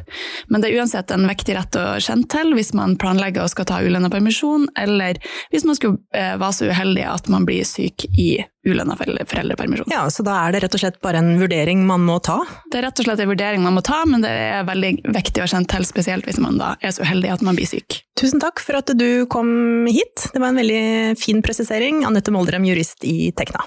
Men 0.50 0.64
det 0.64 0.72
er 0.72 0.82
uansett 0.82 1.12
en 1.14 1.28
viktig 1.30 1.58
rett 1.58 1.80
å 1.80 1.86
kjenne 2.02 2.30
til 2.32 2.56
hvis 2.58 2.74
man 2.78 2.98
planlegger 3.02 3.46
å 3.46 3.52
skal 3.52 3.68
ta 3.70 3.82
ulønna 3.84 4.12
permisjon, 4.14 4.70
eller 4.80 5.20
hvis 5.52 5.68
man 5.68 5.78
skulle 5.78 6.02
uh, 6.16 6.38
være 6.42 6.56
så 6.58 6.72
uheldig 6.72 7.06
at 7.12 7.30
man 7.32 7.48
blir 7.50 7.68
syk 7.68 8.08
i 8.12 8.34
ulønnet 8.68 9.00
foreldrepermisjon. 9.00 9.90
Ja, 9.92 10.06
Så 10.10 10.24
da 10.26 10.36
er 10.46 10.54
det 10.54 10.64
rett 10.66 10.76
og 10.78 10.84
slett 10.84 11.00
bare 11.02 11.22
en 11.22 11.34
vurdering 11.42 11.82
man 11.88 12.04
må 12.06 12.20
ta? 12.24 12.40
Det 12.70 12.80
er 12.80 12.88
rett 12.88 13.02
og 13.02 13.08
slett 13.08 13.24
en 13.24 13.32
vurdering 13.32 13.64
man 13.64 13.78
må 13.78 13.84
ta, 13.86 14.04
men 14.06 14.22
det 14.26 14.30
er 14.32 14.68
veldig 14.68 14.92
viktig 15.16 15.44
å 15.44 15.50
kjenne 15.50 15.70
til, 15.72 15.88
spesielt 15.88 16.28
hvis 16.30 16.42
man 16.44 16.60
da 16.62 16.76
er 16.82 16.94
så 16.94 17.06
uheldig 17.06 17.34
at 17.34 17.46
man 17.46 17.58
blir 17.58 17.70
syk. 17.70 18.02
Tusen 18.20 18.42
takk 18.44 18.62
for 18.62 18.78
at 18.78 18.92
du 18.98 19.26
kom 19.32 19.88
hit. 19.90 20.28
Det 20.34 20.42
var 20.42 20.52
en 20.52 20.62
veldig 20.62 21.18
fin 21.18 21.42
presisering. 21.42 22.04
Anette 22.06 22.34
Moldrem, 22.34 22.68
jurist 22.70 23.02
i 23.08 23.32
Tekna. 23.34 23.66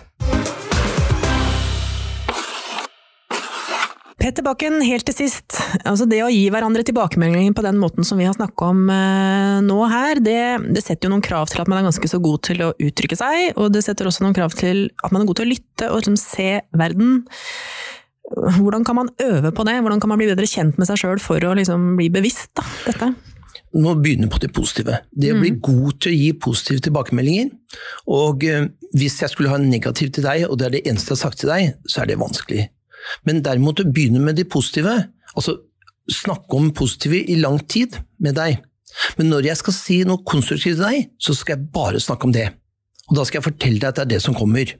Petter 4.24 4.40
Bakken, 4.40 4.78
helt 4.80 5.04
til 5.04 5.12
sist. 5.18 5.58
Altså 5.84 6.06
det 6.08 6.22
å 6.24 6.30
gi 6.32 6.46
hverandre 6.48 6.80
tilbakemeldinger 6.88 7.52
på 7.52 7.64
den 7.66 7.76
måten 7.76 8.06
som 8.08 8.16
vi 8.16 8.24
har 8.24 8.32
snakka 8.32 8.70
om 8.72 8.86
eh, 8.88 9.58
nå 9.60 9.74
her, 9.92 10.16
det, 10.24 10.38
det, 10.72 10.80
setter 10.80 11.10
jo 11.10 11.12
noen 11.12 11.24
krav 11.24 11.50
til 11.52 11.60
at 11.60 11.68
man 11.68 11.82
er 11.82 11.84
ganske 11.90 12.08
så 12.08 12.22
god 12.24 12.40
til 12.48 12.62
å 12.64 12.70
uttrykke 12.72 13.18
seg, 13.20 13.50
og 13.60 13.74
det 13.74 13.82
setter 13.84 14.08
også 14.08 14.24
noen 14.24 14.36
krav 14.38 14.56
til 14.56 14.86
at 15.04 15.12
man 15.12 15.20
er 15.20 15.28
god 15.28 15.42
til 15.42 15.44
å 15.44 15.50
lytte 15.50 15.90
og 15.90 16.00
liksom 16.00 16.16
se 16.16 16.46
verden. 16.72 17.18
Hvordan 18.56 18.86
kan 18.88 18.96
man 18.96 19.10
øve 19.20 19.52
på 19.52 19.66
det? 19.68 19.74
Hvordan 19.84 20.00
kan 20.00 20.14
man 20.14 20.22
bli 20.22 20.30
bedre 20.30 20.48
kjent 20.48 20.80
med 20.80 20.88
seg 20.88 21.02
sjøl 21.02 21.20
for 21.20 21.44
å 21.44 21.52
liksom 21.58 21.90
bli 21.98 22.06
bevisst 22.14 22.54
da, 22.56 22.64
dette? 22.86 23.10
Nå 23.76 23.92
begynner 24.00 24.30
på 24.32 24.40
det 24.40 24.54
positive. 24.56 25.02
Det 25.12 25.34
å 25.34 25.42
bli 25.42 25.50
god 25.58 25.98
til 26.00 26.14
å 26.14 26.16
gi 26.16 26.30
positive 26.46 26.86
tilbakemeldinger. 26.88 27.52
Og 28.08 28.48
eh, 28.48 28.70
hvis 28.96 29.20
jeg 29.20 29.34
skulle 29.34 29.52
ha 29.52 29.60
en 29.60 29.68
negativ 29.68 30.16
til 30.16 30.24
deg, 30.24 30.46
og 30.48 30.56
det 30.56 30.70
er 30.70 30.78
det 30.78 30.82
eneste 30.86 31.12
jeg 31.12 31.18
har 31.18 31.22
sagt 31.26 31.42
til 31.44 31.52
deg, 31.52 31.76
så 31.84 32.06
er 32.06 32.08
det 32.08 32.22
vanskelig. 32.24 32.70
Men 33.28 33.42
derimot 33.44 33.82
å 33.82 33.88
begynne 33.88 34.22
med 34.22 34.38
det 34.38 34.48
positive, 34.52 34.96
altså 35.34 35.58
snakke 36.10 36.58
om 36.58 36.70
positive 36.76 37.22
i 37.32 37.38
lang 37.40 37.58
tid 37.70 37.98
med 38.22 38.36
deg. 38.38 38.60
Men 39.18 39.30
når 39.32 39.50
jeg 39.50 39.60
skal 39.60 39.76
si 39.76 39.96
noe 40.06 40.22
konstruktivt 40.26 40.78
til 40.78 40.84
deg, 40.84 41.08
så 41.18 41.34
skal 41.36 41.56
jeg 41.56 41.72
bare 41.74 42.02
snakke 42.02 42.28
om 42.28 42.34
det. 42.34 42.50
Og 43.10 43.18
da 43.18 43.24
skal 43.26 43.40
jeg 43.40 43.48
fortelle 43.48 43.80
deg 43.80 43.90
at 43.90 43.98
det 43.98 44.04
er 44.04 44.12
det 44.14 44.22
som 44.24 44.36
kommer. 44.36 44.70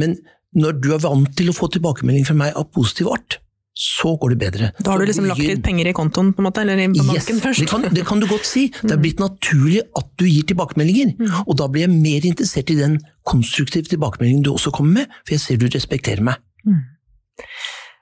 Men 0.00 0.18
når 0.56 0.80
du 0.82 0.90
er 0.96 1.04
vant 1.04 1.30
til 1.38 1.52
å 1.52 1.54
få 1.54 1.70
tilbakemelding 1.72 2.26
fra 2.26 2.36
meg 2.36 2.58
av 2.58 2.68
positiv 2.74 3.12
art, 3.12 3.38
så 3.80 4.16
går 4.20 4.34
det 4.34 4.38
bedre. 4.40 4.68
Da 4.82 4.92
har 4.92 5.00
du 5.00 5.06
liksom 5.08 5.28
lagt 5.30 5.40
litt 5.40 5.62
penger 5.64 5.88
i 5.88 5.94
kontoen, 5.96 6.32
på 6.34 6.42
en 6.42 6.48
måte, 6.48 6.64
eller 6.64 6.80
på 6.90 7.04
banken 7.06 7.38
yes, 7.38 7.44
først? 7.44 7.62
Det 7.62 7.68
kan, 7.70 7.86
det 7.94 8.02
kan 8.08 8.20
du 8.20 8.26
godt 8.28 8.48
si. 8.48 8.66
Det 8.82 8.92
er 8.96 9.00
blitt 9.00 9.22
naturlig 9.22 9.84
at 9.96 10.08
du 10.20 10.26
gir 10.26 10.48
tilbakemeldinger. 10.50 11.14
Og 11.46 11.54
da 11.60 11.68
blir 11.70 11.86
jeg 11.86 11.94
mer 11.94 12.26
interessert 12.28 12.72
i 12.74 12.76
den 12.80 12.98
konstruktive 13.28 13.88
tilbakemeldingen 13.88 14.42
du 14.44 14.52
også 14.52 14.74
kommer 14.74 15.00
med, 15.00 15.20
for 15.22 15.36
jeg 15.36 15.44
ser 15.44 15.60
du 15.62 15.68
respekterer 15.70 16.24
meg. 16.26 16.42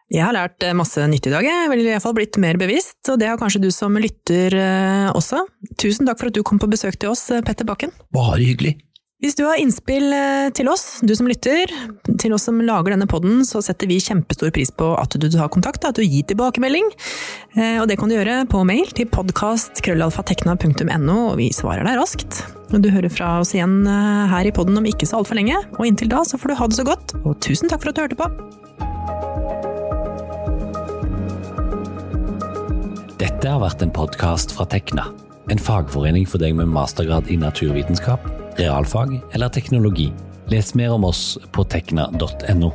Jeg 0.09 0.25
har 0.25 0.33
lært 0.33 0.65
eh, 0.65 0.73
masse 0.77 1.03
nytt 1.05 1.27
i 1.29 1.33
dag, 1.35 1.45
jeg 1.45 1.69
vil 1.69 2.01
fall 2.01 2.15
blitt 2.17 2.39
mer 2.41 2.57
bevisst, 2.61 3.09
og 3.13 3.19
det 3.21 3.29
har 3.29 3.37
kanskje 3.41 3.61
du 3.61 3.71
som 3.75 3.97
lytter 4.01 4.55
eh, 4.57 5.09
også. 5.13 5.43
Tusen 5.77 6.09
takk 6.09 6.19
for 6.23 6.29
at 6.31 6.37
du 6.37 6.43
kom 6.47 6.59
på 6.61 6.71
besøk 6.73 6.97
til 6.97 7.11
oss, 7.13 7.27
eh, 7.29 7.43
Petter 7.45 7.67
Bakken. 7.69 7.93
Bare 8.17 8.41
hyggelig. 8.41 8.79
Hvis 9.21 9.35
du 9.35 9.43
har 9.43 9.59
innspill 9.59 10.15
til 10.55 10.69
oss, 10.71 11.01
du 11.03 11.11
som 11.19 11.27
lytter, 11.27 11.67
til 12.23 12.33
oss 12.37 12.45
som 12.47 12.61
lager 12.63 12.95
denne 12.95 13.09
podden, 13.11 13.43
så 13.45 13.59
setter 13.67 13.91
vi 13.91 13.99
kjempestor 13.99 14.53
pris 14.55 14.71
på 14.71 14.95
at 14.95 15.11
du 15.19 15.27
tar 15.27 15.51
kontakt, 15.51 15.83
at 15.83 15.99
du 15.99 16.07
gir 16.07 16.23
tilbakemelding. 16.31 16.87
Og 17.83 17.91
det 17.91 17.99
kan 17.99 18.07
du 18.07 18.15
gjøre 18.15 18.47
på 18.47 18.63
mail 18.63 18.87
til 18.95 19.11
podkast.krøllalfatekna.no, 19.11 21.19
og 21.33 21.35
vi 21.43 21.51
svarer 21.51 21.83
deg 21.83 21.99
raskt. 21.99 22.47
Du 22.71 22.87
hører 22.95 23.11
fra 23.11 23.43
oss 23.43 23.59
igjen 23.59 23.83
her 23.91 24.47
i 24.47 24.55
podden 24.55 24.79
om 24.79 24.87
ikke 24.87 25.11
så 25.11 25.19
altfor 25.19 25.43
lenge, 25.43 25.59
og 25.75 25.83
inntil 25.91 26.15
da 26.15 26.23
så 26.23 26.39
får 26.39 26.55
du 26.55 26.59
ha 26.63 26.71
det 26.71 26.79
så 26.79 26.87
godt, 26.87 27.19
og 27.25 27.43
tusen 27.43 27.67
takk 27.67 27.83
for 27.83 27.91
at 27.91 27.99
du 27.99 28.07
hørte 28.07 28.23
på. 28.23 28.31
Dette 33.39 33.53
har 33.55 33.61
vært 33.63 33.83
en 33.85 33.93
podkast 33.95 34.51
fra 34.51 34.65
Tekna, 34.67 35.05
en 35.47 35.61
fagforening 35.63 36.25
for 36.27 36.43
deg 36.43 36.57
med 36.59 36.73
mastergrad 36.75 37.29
i 37.31 37.37
naturvitenskap, 37.39 38.25
realfag 38.59 39.13
eller 39.31 39.53
teknologi. 39.55 40.09
Les 40.51 40.73
mer 40.75 40.97
om 40.97 41.07
oss 41.07 41.37
på 41.55 41.63
tekna.no. 41.71 42.73